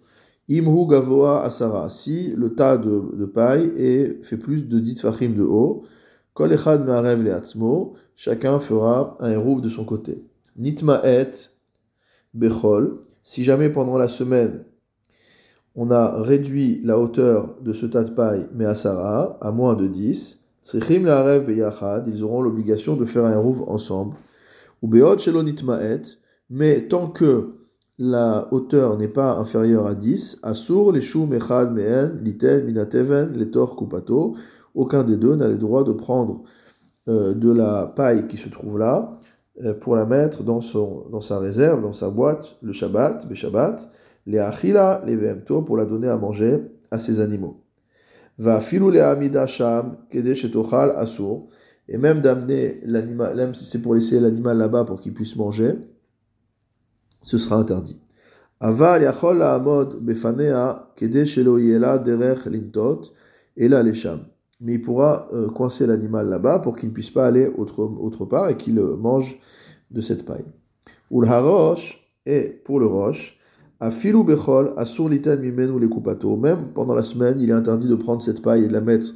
Imhu 0.49 0.87
Gavoa 0.87 1.45
Asara, 1.45 1.91
si 1.91 2.33
le 2.37 2.55
tas 2.55 2.79
de, 2.79 3.27
paille 3.27 3.73
est, 3.77 4.25
fait 4.25 4.37
plus 4.37 4.69
de 4.69 4.79
10 4.79 5.01
fachim 5.01 5.31
de 5.31 5.43
haut, 5.43 5.83
Kol 6.33 6.53
Echad 6.53 6.87
Me'arev 6.87 7.25
Leatzmo, 7.25 7.95
chacun 8.15 8.61
fera 8.61 9.17
un 9.19 9.31
hérouf 9.31 9.61
de 9.61 9.69
son 9.69 9.85
côté. 9.85 10.25
Nitma 10.57 11.03
et 11.05 11.33
Bechol, 12.35 13.01
si 13.25 13.43
jamais 13.43 13.69
pendant 13.69 13.99
la 13.99 14.09
semaine, 14.09 14.65
on 15.81 15.93
a 15.93 16.21
réduit 16.23 16.81
la 16.83 16.99
hauteur 16.99 17.55
de 17.63 17.73
ce 17.73 17.87
tas 17.87 18.03
de 18.03 18.11
paille, 18.11 18.49
mais 18.53 18.65
à 18.65 18.75
Sarah, 18.75 19.39
à 19.41 19.53
moins 19.53 19.77
de 19.77 19.87
10, 19.87 20.43
Tzrichim 20.61 21.05
la 21.05 21.23
rêve 21.23 21.47
beyachad, 21.47 22.09
ils 22.09 22.25
auront 22.25 22.43
l'obligation 22.43 22.97
de 22.97 23.05
faire 23.05 23.25
un 23.25 23.39
rouve 23.39 23.63
ensemble. 23.69 24.17
Ou 24.83 24.89
beot 24.89 25.19
shelonit 25.19 25.63
ma'et, 25.63 26.03
mais 26.51 26.89
tant 26.89 27.07
que 27.07 27.55
la 27.97 28.49
hauteur 28.51 28.99
n'est 28.99 29.07
pas 29.07 29.37
inférieure 29.37 29.87
à 29.87 29.95
10, 29.95 30.41
Asur, 30.43 30.91
les 30.91 31.01
choux, 31.01 31.27
mechad, 31.27 31.73
mehen, 31.73 32.19
liten, 32.25 32.65
minateven, 32.65 33.35
les 33.35 33.49
tor, 33.49 33.77
kupato, 33.77 34.35
aucun 34.75 35.05
des 35.05 35.17
deux 35.17 35.37
n'a 35.37 35.47
le 35.47 35.59
droit 35.59 35.85
de 35.85 35.93
prendre 35.93 36.43
euh, 37.09 37.35
de 37.35 37.53
la 37.53 37.87
paille 37.87 38.27
qui 38.27 38.37
se 38.37 38.49
trouve 38.49 38.79
là 38.79 39.13
euh, 39.65 39.75
pour 39.75 39.95
la 39.95 40.07
mettre 40.07 40.43
dans, 40.43 40.61
son, 40.61 41.05
dans 41.13 41.21
sa 41.21 41.39
réserve, 41.39 41.83
dans 41.83 41.93
sa 41.93 42.11
boîte, 42.11 42.57
le 42.63 42.73
Shabbat, 42.73 43.29
le 43.29 43.37
Shabbat, 43.37 43.89
les 44.29 44.39
achila, 44.39 45.03
les 45.07 45.17
vemto, 45.17 45.63
pour 45.63 45.79
la 45.79 45.87
donner 45.87 46.09
à 46.09 46.19
manger 46.19 46.61
à 46.91 46.99
ses 46.99 47.19
animaux. 47.19 47.65
Va 48.39 48.61
filou 48.61 48.91
le 48.91 49.03
amida 49.03 49.47
sham, 49.47 49.97
kedesh 50.11 50.47
asur, 50.97 51.47
et 51.89 51.97
même 51.97 52.21
d'amener 52.21 52.81
l'animal, 52.85 53.35
même 53.35 53.55
si 53.55 53.65
c'est 53.65 53.81
pour 53.81 53.95
laisser 53.95 54.21
l'animal 54.21 54.59
là-bas 54.59 54.85
pour 54.85 55.01
qu'il 55.01 55.15
puisse 55.15 55.35
manger, 55.35 55.75
ce 57.23 57.39
sera 57.39 57.57
interdit. 57.57 57.99
Aval 58.61 59.03
yachol 59.03 59.41
amod 59.43 59.99
befanea, 60.01 60.93
kedesh 60.95 61.39
yela 61.39 61.99
derech 61.99 62.45
lintot, 62.45 63.15
et 63.57 63.69
là 63.69 63.83
les 63.83 63.95
sham. 63.95 64.27
Mais 64.61 64.75
il 64.75 64.83
pourra 64.83 65.29
euh, 65.33 65.49
coincer 65.49 65.87
l'animal 65.87 66.29
là-bas 66.29 66.59
pour 66.59 66.77
qu'il 66.77 66.91
ne 66.91 66.95
puisse 66.95 67.11
pas 67.11 67.27
aller 67.27 67.47
autre, 67.47 67.81
autre 67.81 68.27
part 68.27 68.51
et 68.51 68.57
qu'il 68.57 68.79
euh, 68.79 68.97
mange 68.97 69.39
de 69.91 70.01
cette 70.03 70.27
paille. 70.27 70.45
Ou 71.11 71.23
le 71.23 71.29
et 72.27 72.61
pour 72.65 72.79
le 72.79 72.87
roche, 72.87 73.38
Afilu 73.81 74.25
bechol, 74.25 74.73
asur 74.77 75.09
litan 75.09 75.37
mimenu 75.37 75.79
les 75.79 75.89
kupato. 75.89 76.37
Même 76.37 76.73
pendant 76.75 76.95
la 76.95 77.03
semaine, 77.03 77.41
il 77.41 77.51
est 77.51 77.55
interdit 77.55 77.87
de 77.87 77.95
prendre 77.95 78.23
cette 78.23 78.43
paille 78.43 78.65
et 78.65 78.69
de 78.69 78.73
la 78.73 78.81
mettre 78.81 79.15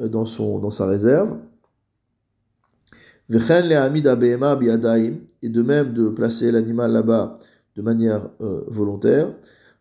euh, 0.00 0.08
dans, 0.08 0.24
son, 0.24 0.58
dans 0.58 0.70
sa 0.70 0.86
réserve. 0.86 1.38
Vechen 3.28 3.68
le 3.68 3.76
amid 3.76 4.06
abehema 4.06 4.56
biadaim. 4.56 5.14
Et 5.42 5.48
de 5.48 5.62
même 5.62 5.92
de 5.92 6.08
placer 6.08 6.50
l'animal 6.50 6.92
là-bas 6.92 7.38
de 7.76 7.82
manière 7.82 8.30
euh, 8.40 8.62
volontaire. 8.68 9.34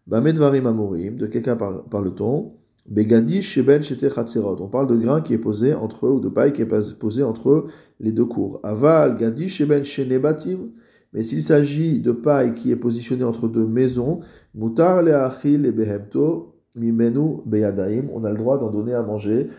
Bamedvarim 0.07 0.67
amorim, 0.67 1.15
de 1.15 1.25
quelqu'un 1.25 1.55
par, 1.55 1.85
par 1.85 2.01
le 2.01 2.11
ton. 2.11 2.53
Begadi 2.85 3.41
sheben 3.41 3.81
shete 3.81 4.05
On 4.35 4.67
parle 4.67 4.87
de 4.87 4.95
grain 4.97 5.21
qui 5.21 5.33
est 5.33 5.37
posé 5.37 5.73
entre 5.73 6.07
eux, 6.07 6.11
ou 6.11 6.19
de 6.19 6.27
paille 6.27 6.51
qui 6.51 6.61
est 6.61 6.99
posé 6.99 7.23
entre 7.23 7.67
les 8.01 8.11
deux 8.11 8.25
cours. 8.25 8.59
Aval, 8.63 9.17
gadi 9.17 9.47
sheben 9.47 9.83
shenebatim. 9.83 10.71
Mais 11.13 11.23
s'il 11.23 11.43
s'agit 11.43 11.99
de 11.99 12.11
paille 12.11 12.55
qui 12.55 12.71
est 12.71 12.75
positionnée 12.75 13.23
entre 13.23 13.47
deux 13.47 13.67
maisons, 13.67 14.19
mutar 14.55 15.03
le 15.03 15.15
achil 15.15 15.65
et 15.65 15.71
behemto 15.71 16.55
mimenu 16.75 17.41
beyadaim, 17.45 18.07
on 18.13 18.23
a 18.23 18.31
le 18.31 18.37
droit 18.37 18.59
d'en 18.59 18.71
donner 18.71 18.93
à 18.93 19.03
manger 19.03 19.49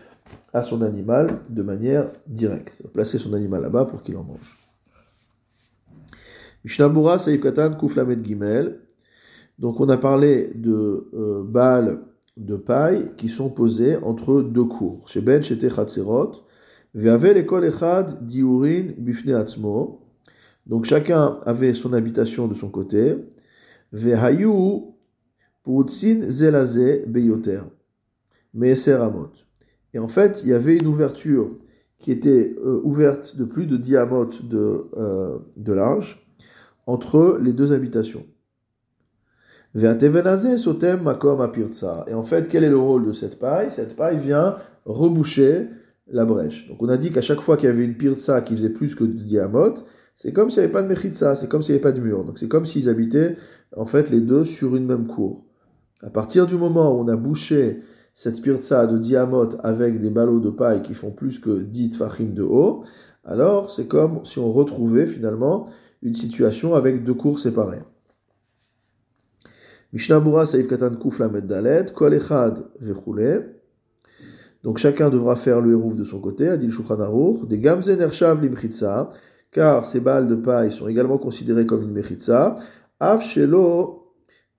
à 0.53 0.63
son 0.63 0.81
animal 0.81 1.39
de 1.49 1.63
manière 1.63 2.11
directe. 2.27 2.83
Placer 2.93 3.17
son 3.17 3.33
animal 3.33 3.61
là-bas 3.61 3.85
pour 3.85 4.03
qu'il 4.03 4.17
en 4.17 4.23
mange. 4.23 4.55
Mishnabura 6.63 7.19
Saïf 7.19 7.41
Katan 7.41 7.75
Kouflamet. 7.75 8.17
Donc 9.59 9.79
on 9.79 9.87
a 9.87 9.97
parlé 9.97 10.51
de 10.55 11.09
euh, 11.13 11.43
balles 11.43 11.99
de 12.37 12.57
paille 12.57 13.11
qui 13.15 13.29
sont 13.29 13.49
posées 13.49 13.97
entre 13.97 14.41
deux 14.41 14.65
cours. 14.65 15.07
Chez 15.07 15.21
Ben, 15.21 15.41
chez 15.41 15.57
Chatzerot. 15.69 16.31
Ve'ave 16.93 17.33
l'école 17.33 17.65
echad 17.65 18.25
diurin 18.25 18.87
bifne 18.97 19.33
atzmo. 19.33 20.04
Donc 20.65 20.85
chacun 20.85 21.39
avait 21.45 21.73
son 21.73 21.93
habitation 21.93 22.47
de 22.47 22.53
son 22.53 22.69
côté. 22.69 23.15
Vehayu 23.91 24.93
putzin 25.63 26.29
zelaze 26.29 27.05
beyoter. 27.07 27.61
Et 29.93 29.99
en 29.99 30.07
fait, 30.07 30.41
il 30.43 30.49
y 30.49 30.53
avait 30.53 30.77
une 30.77 30.87
ouverture 30.87 31.57
qui 31.99 32.11
était 32.11 32.55
euh, 32.63 32.81
ouverte 32.83 33.35
de 33.37 33.43
plus 33.43 33.65
de 33.65 33.77
10 33.77 33.91
de, 34.43 34.85
euh, 34.97 35.39
de 35.57 35.73
large 35.73 36.25
entre 36.87 37.39
les 37.41 37.53
deux 37.53 37.73
habitations. 37.73 38.25
sotem 40.57 41.01
makom 41.01 41.41
apirtsa. 41.41 42.05
Et 42.07 42.13
en 42.13 42.23
fait, 42.23 42.47
quel 42.47 42.63
est 42.63 42.69
le 42.69 42.77
rôle 42.77 43.05
de 43.05 43.11
cette 43.11 43.39
paille? 43.39 43.71
Cette 43.71 43.95
paille 43.95 44.17
vient 44.17 44.55
reboucher 44.85 45.67
la 46.07 46.23
brèche. 46.23 46.67
Donc 46.67 46.81
on 46.81 46.89
a 46.89 46.97
dit 46.97 47.11
qu'à 47.11 47.21
chaque 47.21 47.41
fois 47.41 47.57
qu'il 47.57 47.67
y 47.67 47.71
avait 47.71 47.83
une 47.83 47.97
pirtsa 47.97 48.41
qui 48.41 48.55
faisait 48.55 48.69
plus 48.69 48.95
que 48.95 49.03
10 49.03 49.39
c'est 50.15 50.31
comme 50.31 50.49
s'il 50.49 50.61
n'y 50.61 50.63
avait 50.65 50.73
pas 50.73 50.81
de 50.81 50.87
mechitza, 50.87 51.35
c'est 51.35 51.49
comme 51.49 51.61
s'il 51.61 51.75
n'y 51.75 51.81
avait 51.81 51.91
pas 51.91 51.91
de 51.91 51.99
mur. 51.99 52.23
Donc 52.23 52.39
c'est 52.39 52.47
comme 52.47 52.65
s'ils 52.65 52.87
habitaient 52.87 53.35
en 53.75 53.85
fait 53.85 54.09
les 54.09 54.21
deux 54.21 54.45
sur 54.45 54.75
une 54.75 54.85
même 54.85 55.07
cour. 55.07 55.45
À 56.01 56.09
partir 56.09 56.47
du 56.47 56.55
moment 56.55 56.95
où 56.95 57.01
on 57.01 57.07
a 57.09 57.17
bouché 57.17 57.79
cette 58.13 58.41
pirza 58.41 58.87
de 58.87 58.97
diamot 58.97 59.49
avec 59.59 59.99
des 59.99 60.09
ballots 60.09 60.39
de 60.39 60.49
paille 60.49 60.81
qui 60.81 60.93
font 60.93 61.11
plus 61.11 61.39
que 61.39 61.59
10 61.59 61.91
tfachim 61.91 62.33
de 62.33 62.43
haut, 62.43 62.83
alors 63.25 63.69
c'est 63.69 63.87
comme 63.87 64.23
si 64.23 64.39
on 64.39 64.51
retrouvait 64.51 65.05
finalement 65.05 65.67
une 66.01 66.15
situation 66.15 66.75
avec 66.75 67.03
deux 67.03 67.13
cours 67.13 67.39
séparées. 67.39 67.81
Mishnah 69.91 70.45
Saïf 70.45 70.67
Katan 70.67 70.95
Kuf 70.95 71.21
Dalet, 71.21 71.87
Kol 71.93 72.13
Echad 72.13 72.65
Donc 74.63 74.77
chacun 74.77 75.09
devra 75.09 75.35
faire 75.35 75.61
le 75.61 75.71
hérouf 75.71 75.95
de 75.95 76.03
son 76.03 76.19
côté, 76.19 76.47
Adil 76.47 76.71
Shulchan 76.71 76.99
Aruch, 76.99 77.47
des 77.47 77.59
Gamzen 77.59 77.99
Ershav 77.99 78.41
Limchitza, 78.41 79.09
car 79.55 79.85
ces 79.85 80.01
balles 80.01 80.27
de 80.27 80.35
paille 80.35 80.69
sont 80.69 80.89
également 80.89 81.17
considérées 81.17 81.65
comme 81.65 81.81
une 81.83 81.93
mechitza, 81.93 82.57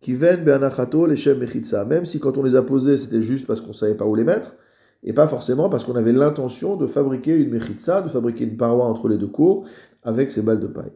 kiven 0.01 0.43
be'anachato 0.43 1.07
même 1.07 2.07
si 2.07 2.19
quand 2.19 2.39
on 2.39 2.43
les 2.43 2.57
a 2.57 2.63
posées, 2.63 2.97
c'était 2.97 3.21
juste 3.21 3.47
parce 3.47 3.61
qu'on 3.61 3.75
savait 3.75 3.95
pas 3.95 4.07
où 4.07 4.15
les 4.15 4.25
mettre, 4.25 4.57
et 5.05 5.13
pas 5.13 5.29
forcément 5.29 5.69
parce 5.69 5.85
qu'on 5.85 5.97
avait 5.97 6.15
l'intention 6.15 6.77
de 6.77 6.87
fabriquer 6.87 7.37
une 7.37 7.51
mechitza, 7.51 8.01
de 8.01 8.09
fabriquer 8.09 8.45
une 8.45 8.57
paroi 8.57 8.87
entre 8.87 9.11
les 9.11 9.19
deux 9.19 9.27
cours 9.27 9.67
avec 10.03 10.31
ces 10.31 10.41
balles 10.41 10.61
de 10.61 10.67
paille. 10.67 10.93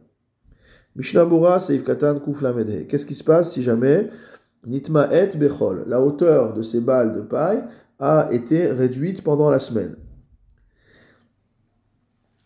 Mishnah 0.95 1.25
Bora, 1.25 1.59
Seif 1.59 1.83
Katan, 1.83 2.19
Qu'est-ce 2.89 3.05
qui 3.05 3.15
se 3.15 3.23
passe 3.23 3.51
si 3.51 3.61
jamais 3.61 4.09
Nitma 4.65 5.13
et 5.13 5.37
Bechol, 5.37 5.85
la 5.87 6.01
hauteur 6.01 6.55
de 6.55 6.63
ces 6.63 6.81
balles 6.81 7.13
de 7.13 7.21
paille, 7.21 7.63
a 7.99 8.29
été 8.31 8.67
réduite 8.71 9.23
pendant 9.23 9.51
la 9.51 9.59
semaine? 9.59 9.95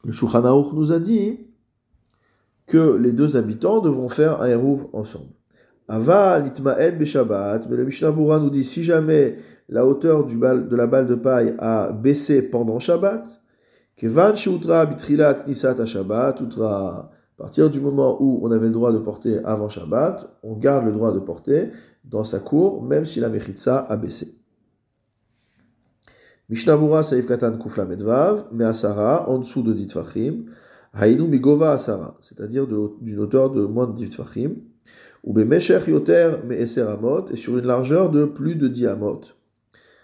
Le 0.05 0.11
Shulchan 0.11 0.71
nous 0.73 0.93
a 0.93 0.99
dit 0.99 1.39
que 2.67 2.95
les 2.95 3.11
deux 3.11 3.37
habitants 3.37 3.81
devront 3.81 4.09
faire 4.09 4.41
un 4.41 4.47
Hérouv 4.47 4.87
ensemble. 4.93 5.31
Ava 5.87 6.39
l'itma'ed 6.39 6.97
beshabbat, 6.97 7.67
mais 7.69 7.75
le 7.75 7.85
Mishnah 7.85 8.11
nous 8.11 8.49
dit 8.49 8.63
si 8.63 8.83
jamais 8.83 9.37
la 9.67 9.85
hauteur 9.85 10.25
de 10.25 10.75
la 10.75 10.87
balle 10.87 11.07
de 11.07 11.15
paille 11.15 11.55
a 11.57 11.91
baissé 11.91 12.43
pendant 12.43 12.79
Shabbat, 12.79 13.41
kevan 13.95 14.35
shoutra 14.35 14.85
bitrilat 14.85 15.43
knisat 15.45 15.83
Shabbat, 15.85 16.41
outra, 16.41 17.11
à 17.37 17.37
partir 17.37 17.69
du 17.69 17.81
moment 17.81 18.21
où 18.21 18.39
on 18.43 18.51
avait 18.51 18.67
le 18.67 18.73
droit 18.73 18.91
de 18.91 18.99
porter 18.99 19.39
avant 19.43 19.69
Shabbat, 19.69 20.27
on 20.43 20.55
garde 20.55 20.85
le 20.85 20.91
droit 20.91 21.13
de 21.13 21.19
porter 21.19 21.69
dans 22.03 22.23
sa 22.23 22.39
cour, 22.39 22.83
même 22.83 23.05
si 23.05 23.19
la 23.19 23.29
mechitza 23.29 23.79
a 23.79 23.97
baissé. 23.97 24.35
Mishnabura 26.49 27.01
Saif 27.01 27.25
Katan 27.25 27.57
Kufla 27.57 27.85
Medvav, 27.85 28.45
Measara, 28.51 29.27
en 29.29 29.39
dessous 29.39 29.63
de 29.63 29.73
Ditfachim, 29.73 30.45
Hainu 30.93 31.27
Migova 31.27 31.71
Asara, 31.71 32.15
c'est-à-dire 32.21 32.67
d'une 32.67 33.19
hauteur 33.19 33.49
de 33.49 33.65
moins 33.65 33.87
de 33.87 33.95
Ditfachim, 33.95 34.51
ou 35.23 35.33
Bemeshech 35.33 35.87
Yoter 35.87 36.37
Meeseramot, 36.45 37.25
et 37.31 37.35
sur 37.35 37.57
une 37.57 37.65
largeur 37.65 38.11
de 38.11 38.25
plus 38.25 38.55
de 38.55 38.67
Diamot. 38.67 39.21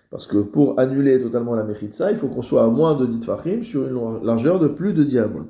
Parce 0.10 0.26
que 0.26 0.40
pour 0.40 0.80
annuler 0.80 1.22
totalement 1.22 1.54
la 1.54 1.64
Mechitza, 1.64 2.12
il 2.12 2.18
faut 2.18 2.28
qu'on 2.28 2.42
soit 2.42 2.64
à 2.64 2.68
moins 2.68 2.96
de 2.96 3.06
Ditfachim 3.06 3.62
sur 3.62 3.88
une 3.88 4.26
largeur 4.26 4.60
de 4.60 4.68
plus 4.68 4.94
de 4.94 5.04
Diamot. 5.04 5.48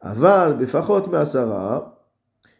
Aval 0.00 0.58
Befachot 0.58 1.08
Measara, 1.10 1.94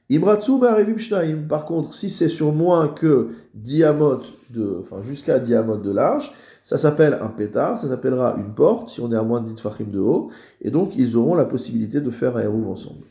Imratsu 0.09 0.59
Me'arivim 0.59 0.99
Shnaim. 0.99 1.47
Par 1.49 1.65
contre, 1.67 1.95
si 1.95 2.11
c'est 2.11 2.29
sur 2.29 2.53
moins 2.53 2.89
que 2.89 3.29
Diamot 3.55 4.21
de, 4.51 4.79
enfin 4.81 5.03
jusqu'à 5.03 5.39
Diamot 5.39 5.77
de 5.77 5.93
large, 5.93 6.33
ça 6.65 6.79
s'appelle 6.79 7.19
un 7.21 7.29
pétard, 7.29 7.79
ça 7.79 7.89
s'appellera 7.89 8.37
une 8.39 8.55
porte, 8.55 8.89
si 8.89 9.01
on 9.03 9.13
est 9.13 9.17
à 9.17 9.23
moins 9.23 9.43
de 9.43 9.51
10 9.51 9.61
fachim 9.61 9.85
de 9.85 10.01
haut, 10.01 10.31
et 10.63 10.71
donc 10.71 10.97
ils 10.97 11.15
auront 11.15 11.35
la 11.35 11.45
possibilité 11.45 12.01
de 12.01 12.11
faire 12.11 12.39
un 12.39 12.41
hérouv 12.41 12.69
ensemble. 12.69 13.05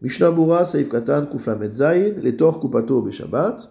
Mishnah 0.00 0.30
Bura, 0.30 0.64
Saif 0.64 0.88
Katan, 0.88 1.26
Zayin, 1.70 2.14
les 2.22 2.36
Tor 2.36 2.58
Kupato 2.58 3.02
Beshabbat. 3.02 3.70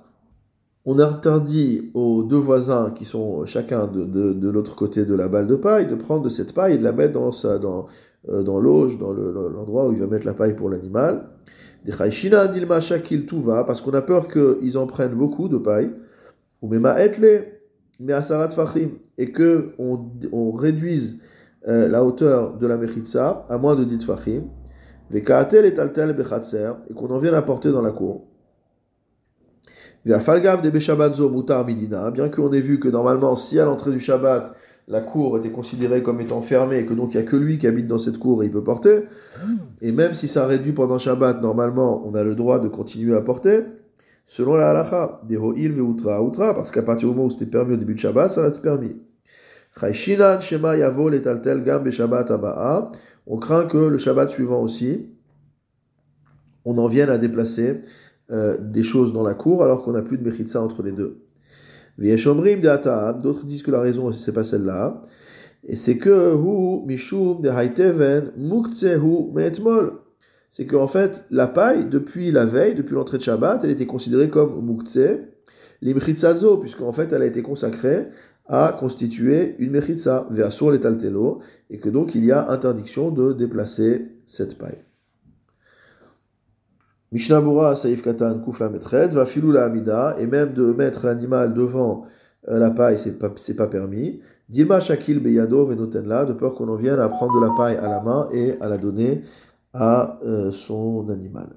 On 0.86 1.00
interdit 1.00 1.90
aux 1.96 2.22
deux 2.22 2.38
voisins 2.38 2.92
qui 2.92 3.04
sont 3.04 3.46
chacun 3.46 3.88
de, 3.88 4.06
de, 4.06 4.50
l'autre 4.50 4.76
côté 4.76 5.06
de 5.06 5.16
la 5.16 5.28
balle 5.28 5.48
de 5.48 5.56
paille 5.56 5.88
de 5.88 5.96
prendre 5.96 6.24
de 6.24 6.30
cette 6.30 6.54
paille 6.54 6.76
et 6.76 6.78
de 6.78 6.84
la 6.84 6.92
mettre 6.92 7.14
dans, 7.14 7.32
sa, 7.32 7.58
dans, 7.58 7.88
euh, 8.30 8.44
dans 8.44 8.60
l'auge, 8.60 9.00
dans 9.00 9.12
l'endroit 9.12 9.88
où 9.88 9.94
il 9.94 10.00
va 10.00 10.08
mettre 10.08 10.26
la 10.26 10.34
paille 10.34 10.56
pour 10.56 10.70
l'animal. 10.70 11.30
Des 11.84 11.92
Chaishina 11.92 12.48
Dilma 12.48 12.80
Shakil 12.80 13.26
Tuva, 13.26 13.64
parce 13.64 13.82
qu'on 13.82 13.94
a 13.94 14.02
peur 14.02 14.28
qu'ils 14.28 14.78
en 14.78 14.86
prennent 14.86 15.16
beaucoup 15.16 15.50
de 15.50 15.58
paille. 15.58 15.94
Ou 16.62 16.70
Mema 16.70 17.02
Etle, 17.02 17.57
mais 18.00 18.14
à 18.14 18.22
Sarat 18.22 18.52
Fachim, 18.52 18.90
et 19.18 19.32
que 19.32 19.74
on, 19.80 20.00
on 20.32 20.52
réduise 20.52 21.20
euh, 21.68 21.88
la 21.88 22.04
hauteur 22.04 22.58
de 22.58 22.68
la 22.68 22.78
Mechitsa 22.78 23.46
à 23.50 23.58
moins 23.58 23.76
de 23.76 23.84
10 23.84 24.06
Fachim, 24.06 24.44
Vekaatel 25.10 25.66
et 25.66 25.74
taltel 25.74 26.14
bechatser, 26.14 26.72
et 26.90 26.94
qu'on 26.94 27.10
en 27.10 27.20
vienne 27.20 27.34
à 27.34 27.42
porter 27.42 27.72
dans 27.72 27.82
la 27.82 27.92
cour. 27.92 28.28
Ve'afalgav 30.06 30.62
de 30.62 30.70
beshabbatzo 30.70 31.30
mutar 31.30 31.66
midina, 31.66 32.12
bien 32.12 32.30
qu'on 32.30 32.52
ait 32.54 32.62
vu 32.62 32.80
que 32.80 32.88
normalement, 32.88 33.36
si 33.36 33.60
à 33.60 33.66
l'entrée 33.66 33.92
du 33.92 34.00
Shabbat, 34.00 34.54
la 34.88 35.02
cour 35.02 35.38
était 35.38 35.50
considérée 35.50 36.02
comme 36.02 36.22
étant 36.22 36.42
fermée 36.42 36.80
et 36.80 36.86
que 36.86 36.94
donc 36.94 37.14
il 37.14 37.18
n'y 37.18 37.24
a 37.24 37.26
que 37.26 37.36
lui 37.36 37.58
qui 37.58 37.68
habite 37.68 37.88
dans 37.88 37.98
cette 37.98 38.18
cour 38.18 38.42
et 38.42 38.46
il 38.46 38.52
peut 38.52 38.64
porter, 38.64 39.04
et 39.82 39.92
même 39.92 40.14
si 40.14 40.28
ça 40.28 40.46
réduit 40.46 40.72
pendant 40.72 40.98
Shabbat, 40.98 41.42
normalement, 41.42 42.06
on 42.06 42.16
a 42.16 42.24
le 42.24 42.36
droit 42.36 42.60
de 42.60 42.68
continuer 42.68 43.16
à 43.16 43.22
porter, 43.22 43.64
selon 44.28 44.58
la 44.58 44.70
halacha, 44.72 45.22
des 45.24 45.38
ho'il 45.38 45.72
ve'utra 45.72 46.22
outra, 46.22 46.54
parce 46.54 46.70
qu'à 46.70 46.84
partir 46.84 47.08
du 47.08 47.16
moment 47.16 47.28
où 47.28 47.30
c'était 47.30 47.46
permis 47.46 47.74
au 47.76 47.78
début 47.78 47.94
de 47.94 48.00
Shabbat, 48.00 48.30
ça 48.30 48.42
va 48.42 48.50
être 48.50 48.62
permis. 48.62 48.98
shema 50.42 50.76
yavo 50.76 51.10
letaltel 51.10 51.64
gam 51.64 51.82
beshabbat 51.82 52.30
aba'a, 52.30 52.92
on 53.26 53.38
craint 53.38 53.66
que 53.66 53.78
le 53.78 53.98
Shabbat 53.98 54.30
suivant 54.30 54.62
aussi, 54.62 55.10
on 56.66 56.78
en 56.78 56.88
vienne 56.88 57.10
à 57.10 57.18
déplacer 57.18 57.82
euh, 58.30 58.58
des 58.60 58.84
choses 58.84 59.14
dans 59.14 59.24
la 59.24 59.34
cour 59.34 59.64
alors 59.64 59.82
qu'on 59.82 59.94
n'a 59.94 60.02
plus 60.02 60.18
de 60.18 60.24
mechitza 60.24 60.62
entre 60.62 60.84
les 60.84 60.92
deux. 60.92 61.24
D'autres 61.98 63.46
disent 63.46 63.64
que 63.64 63.72
la 63.72 63.80
raison, 63.80 64.12
c'est 64.12 64.34
pas 64.34 64.44
celle-là. 64.44 65.02
Et 65.64 65.78
c'est 65.78 65.98
que 65.98 66.36
hu 66.36 66.86
mishum 66.86 67.40
de 67.40 67.50
haiteven 67.50 68.34
hu 68.38 69.32
me'etmol. 69.34 69.94
C'est 70.50 70.66
qu'en 70.66 70.88
fait, 70.88 71.26
la 71.30 71.48
paille, 71.48 71.86
depuis 71.90 72.32
la 72.32 72.46
veille, 72.46 72.76
depuis 72.76 72.96
l'entrée 72.96 73.18
de 73.18 73.24
Shabbat, 73.24 73.62
elle 73.64 73.72
était 73.72 73.86
considérée 73.86 74.30
comme 74.30 74.66
muktzeh, 74.66 75.28
limchitzazo, 75.82 76.58
puisqu'en 76.58 76.94
fait, 76.94 77.12
elle 77.12 77.22
a 77.22 77.26
été 77.26 77.42
consacrée 77.42 78.08
à 78.48 78.76
constituer 78.80 79.56
une 79.60 79.72
mechitza, 79.72 80.26
ve'asur 80.30 80.72
letaltelo, 80.72 81.40
et 81.70 81.80
que 81.80 81.90
donc 81.90 82.16
il 82.16 82.24
y 82.24 82.32
a 82.32 82.50
interdiction 82.50 83.12
de 83.12 83.34
déplacer 83.34 84.08
cette 84.26 84.58
paille. 84.58 84.78
Mishnabura 87.12 87.76
Saif 87.76 88.02
Katan 88.02 88.40
Kufla 88.40 88.70
Metred, 88.70 89.12
va 89.12 89.26
filou 89.26 89.52
la 89.52 89.66
Amida, 89.66 90.16
et 90.20 90.28
même 90.28 90.54
de 90.54 90.72
mettre 90.74 91.06
l'animal 91.06 91.54
devant 91.54 92.06
euh, 92.50 92.60
la 92.60 92.72
paille, 92.72 93.00
c'est 93.00 93.20
pas, 93.20 93.30
pas 93.30 93.68
permis. 93.68 94.22
Dilma 94.50 94.80
Shakil 94.80 95.20
Beyado 95.20 95.66
Venotenla, 95.66 96.26
de 96.26 96.34
peur 96.34 96.56
qu'on 96.56 96.70
en 96.70 96.76
vienne 96.76 97.00
à 97.00 97.10
prendre 97.10 97.38
de 97.40 97.46
la 97.46 97.54
paille 97.58 97.76
à 97.76 97.90
la 97.90 98.02
main 98.02 98.30
et 98.32 98.56
à 98.62 98.70
la 98.70 98.78
donner 98.78 99.24
à 99.74 100.20
euh, 100.24 100.52
son 100.52 101.10
animal. 101.10 101.50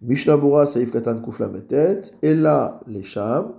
Mishnabura 0.00 0.66
Saif 0.66 0.90
Katan 0.92 1.20
Kufla 1.20 1.48
Metet, 1.48 2.02
et 2.22 2.34
là, 2.34 2.80
les 2.86 3.02
Sham. 3.02 3.54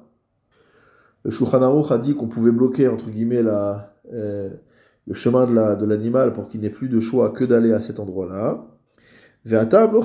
Le 1.24 1.32
Shulchan 1.32 1.84
a 1.84 1.98
dit 1.98 2.16
qu'on 2.16 2.28
pouvait 2.28 2.52
bloquer, 2.52 2.88
entre 2.88 3.10
guillemets, 3.10 3.44
euh, 3.44 4.50
le 5.06 5.14
chemin 5.14 5.46
de, 5.46 5.54
la, 5.54 5.76
de 5.76 5.86
l'animal 5.86 6.32
pour 6.34 6.48
qu'il 6.48 6.62
n'ait 6.62 6.70
plus 6.70 6.88
de 6.88 7.00
choix 7.00 7.32
que 7.32 7.44
d'aller 7.44 7.74
à 7.74 7.82
cet 7.82 8.00
endroit-là. 8.00 8.66
Ve'atam 9.44 9.92
lo 9.92 10.04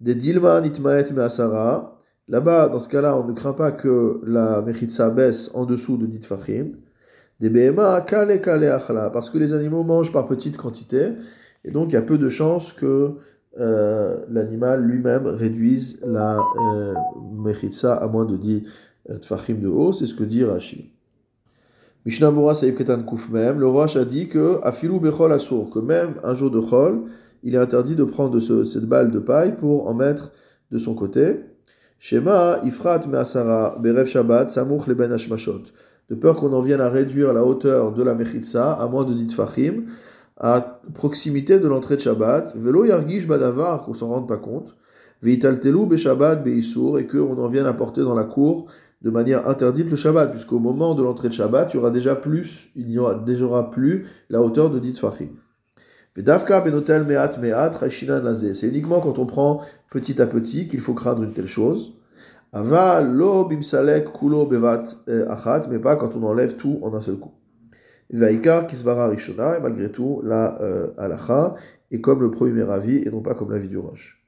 des 0.00 0.14
Dilma 0.14 0.60
Nitmaet 0.60 1.12
Measara. 1.12 1.98
Là-bas, 2.28 2.68
dans 2.68 2.78
ce 2.78 2.88
cas-là, 2.88 3.16
on 3.16 3.26
ne 3.26 3.32
craint 3.32 3.54
pas 3.54 3.72
que 3.72 4.20
la 4.26 4.62
Mechitsa 4.62 5.10
baisse 5.10 5.50
en 5.54 5.64
dessous 5.64 5.96
de 5.96 6.06
Ditfachim. 6.06 6.72
Des 7.40 7.50
Behema 7.50 8.00
Kale 8.02 8.40
Kale 8.40 8.64
Achla. 8.64 9.10
Parce 9.10 9.30
que 9.30 9.38
les 9.38 9.54
animaux 9.54 9.82
mangent 9.82 10.12
par 10.12 10.28
petite 10.28 10.56
quantité. 10.56 11.12
Donc, 11.70 11.90
il 11.90 11.94
y 11.94 11.96
a 11.96 12.02
peu 12.02 12.18
de 12.18 12.28
chances 12.28 12.72
que 12.72 13.14
euh, 13.58 14.24
l'animal 14.30 14.84
lui-même 14.84 15.26
réduise 15.26 15.98
la 16.06 16.38
euh, 16.38 16.94
Mechitsa 17.32 17.94
à 17.94 18.06
moins 18.06 18.24
de 18.24 18.36
10 18.36 18.62
euh, 19.10 19.18
Tfachim 19.18 19.54
de 19.54 19.68
haut. 19.68 19.92
C'est 19.92 20.06
ce 20.06 20.14
que 20.14 20.24
dit 20.24 20.44
Rashi. 20.44 20.92
Mishnah 22.06 22.30
Mura 22.30 22.54
Saïf 22.54 22.76
Ketan 22.76 23.02
Kufmem. 23.02 23.58
Le 23.58 23.66
Roche 23.66 23.96
a 23.96 24.04
dit 24.04 24.28
que 24.28 24.60
Afilu 24.62 25.00
Bechol 25.00 25.32
Asur, 25.32 25.70
que 25.70 25.78
même 25.78 26.14
un 26.22 26.34
jour 26.34 26.50
de 26.50 26.60
Chol, 26.60 27.02
il 27.42 27.54
est 27.54 27.58
interdit 27.58 27.96
de 27.96 28.04
prendre 28.04 28.38
cette 28.38 28.86
balle 28.86 29.10
de 29.10 29.18
paille 29.18 29.56
pour 29.56 29.88
en 29.88 29.94
mettre 29.94 30.32
de 30.70 30.78
son 30.78 30.94
côté. 30.94 31.40
Shema, 31.98 32.60
Ifrat 32.64 33.06
Me'asara, 33.08 33.76
Berev 33.80 34.06
Shabbat, 34.06 34.50
Samuch 34.50 34.86
Leben 34.86 35.12
Hashmashot. 35.12 35.64
De 36.08 36.14
peur 36.14 36.36
qu'on 36.36 36.52
en 36.52 36.60
vienne 36.60 36.80
à 36.80 36.88
réduire 36.88 37.32
la 37.32 37.44
hauteur 37.44 37.92
de 37.92 38.02
la 38.02 38.14
Mechitsa 38.14 38.72
à 38.72 38.86
moins 38.86 39.04
de 39.04 39.12
Ditfachim, 39.12 39.84
à 40.38 40.80
proximité 40.94 41.58
de 41.58 41.68
l'entrée 41.68 41.96
de 41.96 42.00
Shabbat. 42.00 42.54
Velo 42.56 42.84
Yargish 42.84 43.26
Badavar, 43.26 43.84
qu'on 43.84 43.94
s'en 43.94 44.08
rende 44.08 44.28
pas 44.28 44.36
compte. 44.36 44.76
Veitaltelu 45.22 45.86
Beshabbat 45.86 46.44
Beisur, 46.44 46.98
et 46.98 47.06
qu'on 47.06 47.36
en 47.38 47.48
vienne 47.48 47.66
à 47.66 47.72
porter 47.72 48.02
dans 48.02 48.14
la 48.14 48.24
cour 48.24 48.66
de 49.02 49.10
manière 49.10 49.48
interdite 49.48 49.90
le 49.90 49.96
Shabbat, 49.96 50.30
puisqu'au 50.30 50.58
moment 50.58 50.94
de 50.94 51.02
l'entrée 51.02 51.28
de 51.28 51.34
Shabbat, 51.34 51.72
il 51.72 51.76
y 51.76 51.80
aura 51.80 51.90
déjà 51.90 52.16
plus, 52.16 52.70
il 52.74 52.86
n'y 52.86 52.98
aura 52.98 53.14
déjà 53.14 53.62
plus 53.70 54.06
la 54.28 54.42
hauteur 54.42 54.70
de 54.70 54.78
Ditfachim. 54.78 55.28
C'est 58.54 58.66
uniquement 58.66 59.00
quand 59.00 59.18
on 59.18 59.26
prend 59.26 59.60
petit 59.90 60.20
à 60.20 60.26
petit 60.26 60.66
qu'il 60.66 60.80
faut 60.80 60.94
craindre 60.94 61.22
une 61.22 61.32
telle 61.32 61.46
chose. 61.46 61.92
Ava 62.52 63.02
lo 63.02 63.44
bimsalek 63.44 64.10
kulo 64.12 64.46
bevat 64.46 64.82
eh, 65.06 65.22
achat, 65.28 65.66
mais 65.70 65.78
pas 65.78 65.96
quand 65.96 66.16
on 66.16 66.24
enlève 66.24 66.56
tout 66.56 66.80
en 66.82 66.92
un 66.94 67.00
seul 67.00 67.16
coup. 67.16 67.37
Vaikar 68.10 68.66
kisvara 68.66 69.08
rishona, 69.08 69.58
et 69.58 69.60
malgré 69.60 69.90
tout, 69.90 70.20
la 70.24 70.60
euh, 70.62 71.54
est 71.90 72.00
comme 72.00 72.20
le 72.20 72.30
premier 72.30 72.68
avis 72.70 73.02
et 73.04 73.10
non 73.10 73.22
pas 73.22 73.34
comme 73.34 73.50
l'avis 73.50 73.68
du 73.68 73.78
roche. 73.78 74.18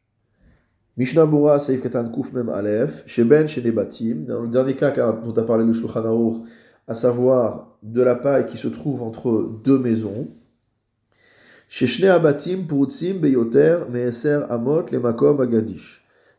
Mishnah 0.97 1.25
Bura 1.25 1.59
Seif 1.59 1.83
Katan 1.83 2.11
Kuf 2.11 2.33
Mem 2.33 2.51
Aleph, 2.51 3.05
Sheben 3.07 3.47
Shenebatim, 3.47 4.25
dans 4.27 4.43
le 4.43 4.49
dernier 4.49 4.75
cas 4.75 4.91
dont 5.13 5.33
a 5.33 5.45
parlé 5.45 5.65
le 5.65 5.73
Shulchan 5.73 6.43
à 6.87 6.95
savoir 6.95 7.79
de 7.83 8.03
la 8.03 8.17
paille 8.17 8.47
qui 8.47 8.59
se 8.59 8.69
trouve 8.69 9.03
entre 9.03 9.51
deux 9.65 9.79
maisons. 9.79 10.29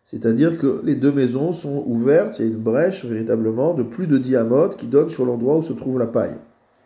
C'est-à-dire 0.04 0.58
que 0.58 0.82
les 0.84 0.96
deux 0.96 1.12
maisons 1.12 1.54
sont 1.54 1.84
ouvertes, 1.88 2.40
il 2.40 2.46
y 2.46 2.50
a 2.50 2.52
une 2.52 2.58
brèche 2.58 3.06
véritablement 3.06 3.74
de 3.74 3.84
plus 3.84 4.08
de 4.08 4.18
10 4.18 4.36
amot 4.36 4.70
qui 4.70 4.88
donne 4.88 5.08
sur 5.08 5.26
l'endroit 5.26 5.58
où 5.58 5.64
se 5.64 5.72
trouve 5.74 5.98
la 5.98 6.08
paille, 6.08 6.36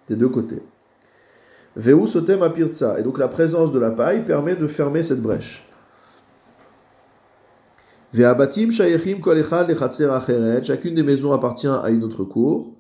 des 0.10 0.16
deux 0.16 0.30
côtés. 0.30 0.62
Veu 1.76 2.08
sotem 2.08 2.42
apirtsa. 2.42 3.00
Et 3.00 3.04
donc 3.04 3.20
la 3.20 3.28
présence 3.28 3.72
de 3.72 3.80
la 3.80 3.92
paille 3.92 4.26
permet 4.26 4.56
de 4.56 4.68
fermer 4.68 5.04
cette 5.04 5.22
brèche. 5.22 5.68
Ve'abatim 8.14 8.72
shayechim 8.72 9.20
kol 9.20 9.40
echad 9.40 9.70
acheret. 9.70 10.64
Chacune 10.64 10.96
des 10.96 11.04
maisons 11.04 11.34
appartient 11.34 11.68
à 11.68 11.90
une 11.90 12.04
autre 12.04 12.24
cour. 12.24 12.78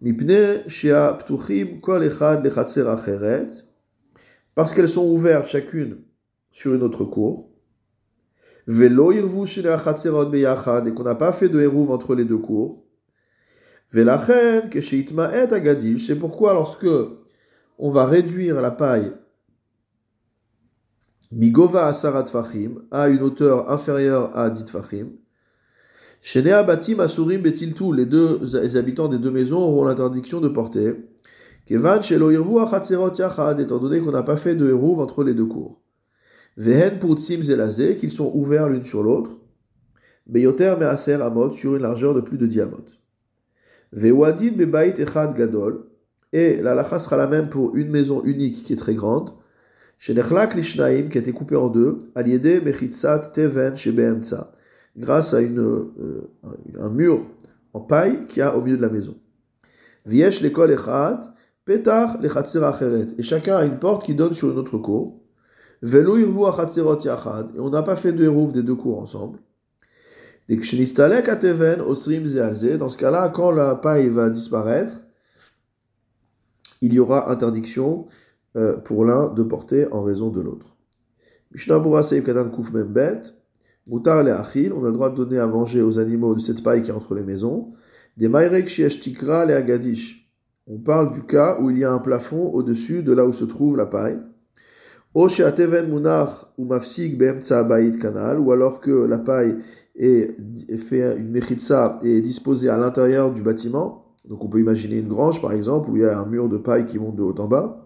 Mipne 0.00 0.68
shea 0.68 1.14
ptuchim 1.14 1.80
kol 1.80 2.04
echad 2.04 2.46
acheret 2.46 3.48
parce 4.54 4.74
qu'elles 4.74 4.88
sont 4.88 5.06
ouvertes 5.06 5.46
chacune 5.46 5.98
sur 6.50 6.74
une 6.74 6.82
autre 6.82 7.04
cour. 7.04 7.50
Velo 8.66 9.12
et 9.12 9.22
qu'on 9.22 11.02
n'a 11.02 11.14
pas 11.14 11.32
fait 11.32 11.48
de 11.48 11.60
hérouv 11.60 11.90
entre 11.90 12.14
les 12.14 12.24
deux 12.24 12.38
cours. 12.38 12.84
C'est 13.90 14.04
pourquoi 16.18 16.52
lorsque 16.52 16.86
on 17.78 17.90
va 17.90 18.04
réduire 18.04 18.60
la 18.60 18.70
paille 18.70 19.12
migova 21.32 21.86
asarat 21.86 22.26
fachim 22.26 22.82
à 22.90 23.08
une 23.08 23.22
hauteur 23.22 23.70
inférieure 23.70 24.36
à 24.36 24.50
dit 24.50 24.70
fachim. 24.70 25.08
Shenea 26.20 26.62
batim 26.62 27.00
asurim 27.00 27.40
betiltu, 27.42 27.94
les 27.94 28.06
deux 28.06 28.40
les 28.42 28.76
habitants 28.76 29.08
des 29.08 29.18
deux 29.18 29.30
maisons 29.30 29.60
auront 29.60 29.84
l'interdiction 29.84 30.40
de 30.40 30.48
porter. 30.48 30.94
Kevan 31.66 32.02
shelo 32.02 32.30
yachad, 32.30 33.60
étant 33.60 33.78
donné 33.78 34.00
qu'on 34.00 34.10
n'a 34.10 34.22
pas 34.22 34.36
fait 34.36 34.54
de 34.54 34.68
hérouv 34.68 35.00
entre 35.00 35.22
les 35.22 35.34
deux 35.34 35.46
cours. 35.46 35.80
Vehen 36.56 36.98
purtsim 36.98 37.42
zelazé, 37.42 37.96
qu'ils 37.96 38.10
sont 38.10 38.32
ouverts 38.34 38.68
l'une 38.68 38.84
sur 38.84 39.02
l'autre. 39.02 39.38
Beyoter 40.26 40.74
measer 40.80 41.22
amot, 41.22 41.52
sur 41.52 41.76
une 41.76 41.82
largeur 41.82 42.14
de 42.14 42.20
plus 42.20 42.36
de 42.36 42.46
10 42.46 42.60
amot. 42.62 42.84
Vewadid 43.92 44.56
bebait 44.56 44.94
echad 44.98 45.34
gadol, 45.36 45.86
et 46.32 46.60
la 46.60 46.74
lacha 46.74 46.98
sera 46.98 47.16
la 47.16 47.26
même 47.26 47.48
pour 47.48 47.74
une 47.74 47.90
maison 47.90 48.22
unique 48.24 48.64
qui 48.64 48.72
est 48.74 48.76
très 48.76 48.94
grande. 48.94 49.32
Shenechlak 49.98 50.54
lishnaim, 50.54 51.08
qui 51.08 51.18
a 51.18 51.20
été 51.20 51.32
coupée 51.32 51.56
en 51.56 51.68
deux, 51.68 51.98
aliede 52.14 52.62
mechitzat 52.64 53.30
teven 53.34 53.74
shebeemtsa, 53.74 54.52
grâce 54.96 55.34
à 55.34 55.40
une, 55.40 55.60
euh, 55.60 56.30
un 56.78 56.90
mur 56.90 57.26
en 57.72 57.80
paille 57.80 58.26
qui 58.28 58.40
a 58.40 58.56
au 58.56 58.62
milieu 58.62 58.76
de 58.76 58.82
la 58.82 58.90
maison. 58.90 59.16
Viesh 60.06 60.42
lekol 60.42 60.70
echad, 60.70 61.20
Petar 61.68 62.18
le 62.22 62.34
acheret. 62.64 63.08
Et 63.18 63.22
chacun 63.22 63.58
a 63.58 63.64
une 63.66 63.78
porte 63.78 64.06
qui 64.06 64.14
donne 64.14 64.32
sur 64.32 64.50
une 64.50 64.56
autre 64.56 64.78
cour. 64.78 65.20
Velo 65.82 66.16
irvu 66.16 66.40
yachad. 67.04 67.54
Et 67.54 67.60
on 67.60 67.68
n'a 67.68 67.82
pas 67.82 67.94
fait 67.94 68.14
de 68.14 68.24
hérouf 68.24 68.52
des 68.52 68.62
deux 68.62 68.74
cours 68.74 69.02
ensemble. 69.02 69.38
Dans 72.78 72.88
ce 72.88 72.96
cas-là, 72.96 73.28
quand 73.28 73.50
la 73.50 73.74
paille 73.76 74.08
va 74.08 74.30
disparaître, 74.30 75.02
il 76.80 76.92
y 76.92 76.98
aura 76.98 77.30
interdiction 77.30 78.06
euh, 78.56 78.78
pour 78.78 79.04
l'un 79.04 79.28
de 79.28 79.42
porter 79.42 79.92
en 79.92 80.02
raison 80.02 80.30
de 80.30 80.40
l'autre. 80.40 80.76
Achil. 84.32 84.72
On 84.72 84.84
a 84.84 84.88
le 84.88 84.92
droit 84.92 85.10
de 85.10 85.16
donner 85.16 85.38
à 85.38 85.46
manger 85.46 85.82
aux 85.82 85.98
animaux 85.98 86.34
de 86.34 86.40
cette 86.40 86.62
paille 86.62 86.82
qui 86.82 86.90
est 86.90 86.94
entre 86.94 87.14
les 87.14 87.24
maisons. 87.24 87.72
Des 88.16 88.28
Tikra 89.00 89.46
le 89.46 89.54
Agadish 89.54 90.28
on 90.70 90.78
parle 90.78 91.12
du 91.12 91.22
cas 91.22 91.56
où 91.60 91.70
il 91.70 91.78
y 91.78 91.84
a 91.84 91.90
un 91.90 91.98
plafond 91.98 92.50
au-dessus 92.52 93.02
de 93.02 93.14
là 93.14 93.24
où 93.24 93.32
se 93.32 93.46
trouve 93.46 93.76
la 93.76 93.86
paille. 93.86 94.20
ou 95.14 95.28
kanal, 97.98 98.38
ou 98.38 98.52
alors 98.52 98.80
que 98.80 99.06
la 99.06 99.18
paille 99.18 99.56
est, 99.98 100.76
fait 100.78 101.18
une 101.18 101.30
mechitsa 101.30 101.98
et 102.02 102.18
est 102.18 102.20
disposée 102.20 102.68
à 102.68 102.78
l'intérieur 102.78 103.32
du 103.32 103.42
bâtiment. 103.42 104.14
Donc 104.28 104.44
on 104.44 104.48
peut 104.48 104.60
imaginer 104.60 104.98
une 104.98 105.08
grange 105.08 105.42
par 105.42 105.52
exemple 105.52 105.90
où 105.90 105.96
il 105.96 106.02
y 106.02 106.04
a 106.04 106.18
un 106.18 106.26
mur 106.26 106.48
de 106.48 106.56
paille 106.56 106.86
qui 106.86 106.98
monte 106.98 107.16
de 107.16 107.22
haut 107.22 107.38
en 107.38 107.48
bas. 107.48 107.78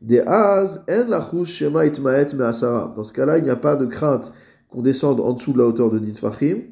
Des 0.00 0.20
az 0.20 0.82
en 0.88 1.08
la 1.08 1.26
shema 1.44 1.86
itmaet 1.86 2.34
me'asara. 2.34 2.92
Dans 2.96 3.04
ce 3.04 3.12
cas-là, 3.12 3.38
il 3.38 3.44
n'y 3.44 3.50
a 3.50 3.56
pas 3.56 3.76
de 3.76 3.86
crainte 3.86 4.32
qu'on 4.68 4.82
descende 4.82 5.20
en 5.20 5.32
dessous 5.32 5.52
de 5.52 5.58
la 5.58 5.66
hauteur 5.66 5.90
de 5.90 5.98
Ditfachim. 5.98 6.62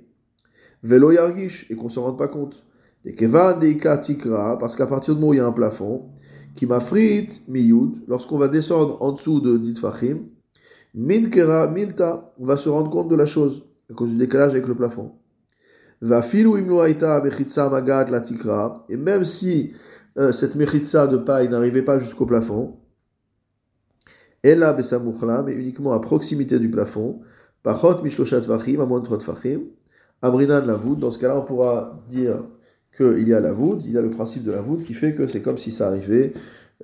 Velo 0.82 1.10
yargish 1.10 1.66
et 1.70 1.74
qu'on 1.74 1.88
s'en 1.88 2.02
rende 2.02 2.18
pas 2.18 2.28
compte. 2.28 2.64
Des 3.04 3.14
kevan 3.14 3.58
deika 3.58 3.98
tikra 3.98 4.58
parce 4.58 4.76
qu'à 4.76 4.86
partir 4.86 5.14
moment 5.14 5.28
où 5.28 5.34
il 5.34 5.38
y 5.38 5.40
a 5.40 5.46
un 5.46 5.52
plafond, 5.52 6.10
qui 6.54 6.66
m'afrit 6.66 7.28
miyud, 7.46 8.02
lorsqu'on 8.08 8.38
va 8.38 8.48
descendre 8.48 8.96
en 9.00 9.12
dessous 9.12 9.40
de 9.40 9.58
Ditfachim, 9.58 10.20
minkera 10.94 11.68
milta, 11.68 12.34
on 12.38 12.46
va 12.46 12.56
se 12.56 12.68
rendre 12.68 12.90
compte 12.90 13.08
de 13.08 13.14
la 13.14 13.26
chose 13.26 13.67
à 13.90 13.94
cause 13.94 14.10
du 14.10 14.16
décalage 14.16 14.52
avec 14.52 14.66
le 14.66 14.74
plafond. 14.74 15.12
Va 16.00 16.22
magat 17.70 18.10
la 18.10 18.20
tikra, 18.20 18.84
et 18.88 18.96
même 18.96 19.24
si 19.24 19.72
euh, 20.16 20.32
cette 20.32 20.54
mechitsa 20.54 21.06
de 21.06 21.16
paille 21.16 21.48
n'arrivait 21.48 21.82
pas 21.82 21.98
jusqu'au 21.98 22.26
plafond, 22.26 22.76
Ella 24.42 24.72
besamuchla, 24.72 25.42
mais 25.42 25.54
uniquement 25.54 25.92
à 25.92 26.00
proximité 26.00 26.58
du 26.58 26.70
plafond. 26.70 27.20
Pachot 27.62 28.02
mishloshat 28.02 28.40
vachim, 28.40 28.86
de 28.86 29.04
3 29.04 29.18
tfachim. 29.18 29.62
Amrinan 30.22 30.64
la 30.64 30.76
voûte. 30.76 30.98
Dans 30.98 31.10
ce 31.10 31.18
cas-là, 31.18 31.38
on 31.38 31.42
pourra 31.44 32.00
dire 32.08 32.42
qu'il 32.96 33.28
y 33.28 33.34
a 33.34 33.40
la 33.40 33.52
voûte, 33.52 33.82
il 33.84 33.92
y 33.92 33.98
a 33.98 34.02
le 34.02 34.10
principe 34.10 34.44
de 34.44 34.52
la 34.52 34.60
voûte 34.60 34.84
qui 34.84 34.94
fait 34.94 35.14
que 35.14 35.26
c'est 35.26 35.42
comme 35.42 35.58
si 35.58 35.72
ça 35.72 35.88
arrivait 35.88 36.34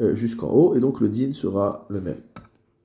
euh, 0.00 0.14
jusqu'en 0.14 0.48
haut, 0.48 0.74
et 0.74 0.80
donc 0.80 1.00
le 1.00 1.08
din 1.08 1.32
sera 1.32 1.86
le 1.88 2.00
même. 2.00 2.20